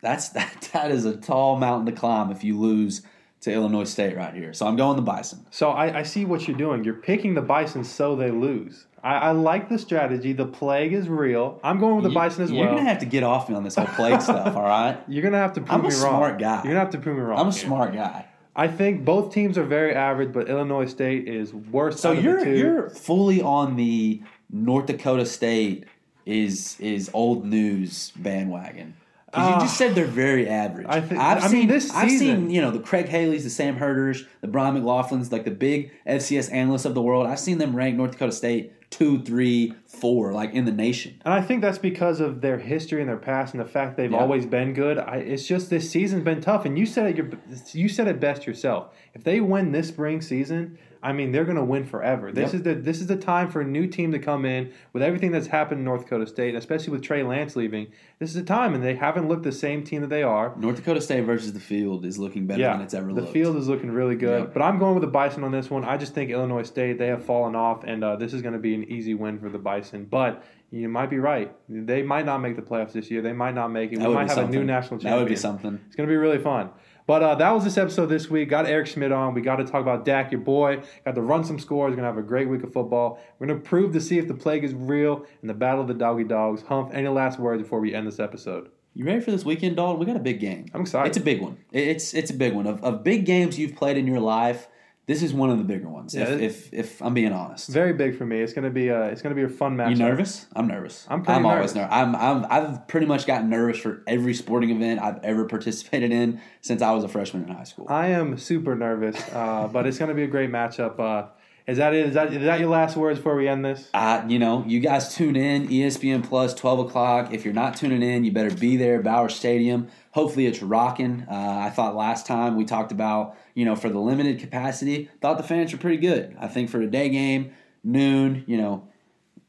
[0.00, 0.68] That's that.
[0.72, 3.02] That is a tall mountain to climb if you lose
[3.42, 4.52] to Illinois State right here.
[4.52, 5.46] So I'm going the Bison.
[5.50, 6.84] So I, I see what you're doing.
[6.84, 8.86] You're picking the Bison so they lose.
[9.04, 10.32] I, I like the strategy.
[10.32, 11.60] The plague is real.
[11.62, 12.76] I'm going with the You- Bison as You're well.
[12.76, 14.56] gonna have to get off me on this whole plague stuff.
[14.56, 14.98] All right.
[15.06, 16.00] You're gonna have to prove I'm a me wrong.
[16.16, 16.54] smart guy.
[16.64, 17.38] You're gonna have to prove me wrong.
[17.38, 17.66] I'm a here.
[17.66, 18.26] smart guy.
[18.58, 22.00] I think both teams are very average, but Illinois State is worse.
[22.00, 25.84] So you're you're fully on the North Dakota State
[26.24, 28.94] is is old news bandwagon.
[29.36, 30.86] 'Cause you just said they're very average.
[30.88, 30.94] Ah.
[30.96, 33.50] I think- I've I seen mean, this I've seen you know the Craig Haley's, the
[33.50, 37.26] Sam Herders, the Brian McLaughlin's, like the big FCS analysts of the world.
[37.26, 41.14] I've seen them rank North Dakota State two, three, four, like in the nation.
[41.24, 44.12] And I think that's because of their history and their past and the fact they've
[44.12, 44.18] Yeah.
[44.18, 44.96] always been good.
[44.96, 47.74] I, it's just this season's been tough, and you said it.
[47.74, 48.94] You said it best yourself.
[49.12, 52.32] If they win this spring season, I mean they're going to win forever.
[52.32, 52.54] This Yep.
[52.54, 55.30] is the this is the time for a new team to come in with everything
[55.30, 57.86] that's happened in North Dakota State, especially with Trey Lance leaving.
[58.18, 60.52] This is the time, and they haven't looked the same team that they are.
[60.56, 63.26] North Dakota State versus the field is looking better than it's ever the looked.
[63.28, 64.52] The field is looking really good, Yep.
[64.52, 65.84] but I'm going with the Bison on this one.
[65.84, 68.58] I just think Illinois State they have fallen off, and uh, this is going to
[68.60, 70.06] be an easy win for the Bison.
[70.10, 70.42] But
[70.72, 73.22] you might be right; they might not make the playoffs this year.
[73.22, 74.00] They might not make it.
[74.00, 75.12] That we might have a new national champion.
[75.12, 75.78] That would be something.
[75.86, 76.70] It's going to be really fun.
[77.06, 78.48] But uh, that was this episode this week.
[78.48, 79.32] Got Eric Schmid on.
[79.32, 80.82] We got to talk about Dak, your boy.
[81.04, 81.90] Got to run some scores.
[81.90, 83.20] Going to have a great week of football.
[83.38, 85.86] We're going to prove to see if the plague is real in the battle of
[85.86, 86.62] the doggy dogs.
[86.62, 88.70] Humph, any last words before we end this episode?
[88.94, 90.00] You ready for this weekend, Dalton?
[90.00, 90.66] We got a big game.
[90.74, 91.08] I'm excited.
[91.08, 91.58] It's a big one.
[91.70, 92.66] It's it's a big one.
[92.66, 94.68] Of, of big games you've played in your life,
[95.06, 96.14] this is one of the bigger ones.
[96.14, 97.68] Yeah, if, if if I'm being honest.
[97.68, 98.40] Very big for me.
[98.40, 99.90] It's going to be a, it's going to be a fun match.
[99.90, 100.46] You nervous?
[100.54, 101.06] I'm nervous.
[101.08, 101.74] I'm pretty always nervous.
[101.74, 101.92] nervous.
[101.92, 106.40] I'm, I'm I've pretty much gotten nervous for every sporting event I've ever participated in
[106.60, 107.86] since I was a freshman in high school.
[107.88, 110.98] I am super nervous, uh, but it's going to be a great matchup.
[110.98, 111.28] Uh,
[111.66, 112.06] is that it?
[112.06, 113.88] Is that, is that your last words before we end this?
[113.92, 117.32] Uh, you know, you guys tune in, ESPN Plus, 12 o'clock.
[117.32, 119.88] If you're not tuning in, you better be there, Bowers Stadium.
[120.16, 121.26] Hopefully it's rocking.
[121.30, 125.36] Uh, I thought last time we talked about, you know, for the limited capacity, thought
[125.36, 126.34] the fans were pretty good.
[126.40, 127.52] I think for a day game,
[127.84, 128.88] noon, you know,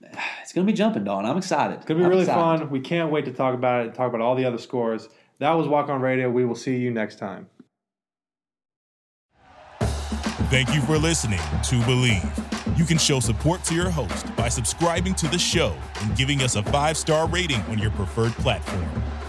[0.42, 1.26] it's going to be jumping, Dawn.
[1.26, 1.76] I'm excited.
[1.76, 2.60] It's going to be I'm really excited.
[2.60, 2.70] fun.
[2.70, 5.08] We can't wait to talk about it and talk about all the other scores.
[5.40, 6.30] That was Walk On Radio.
[6.30, 7.48] We will see you next time.
[10.50, 12.78] Thank you for listening to Bleav.
[12.78, 16.58] You can show support to your host by subscribing to the show and giving us
[16.58, 18.86] a five star rating on your preferred platform.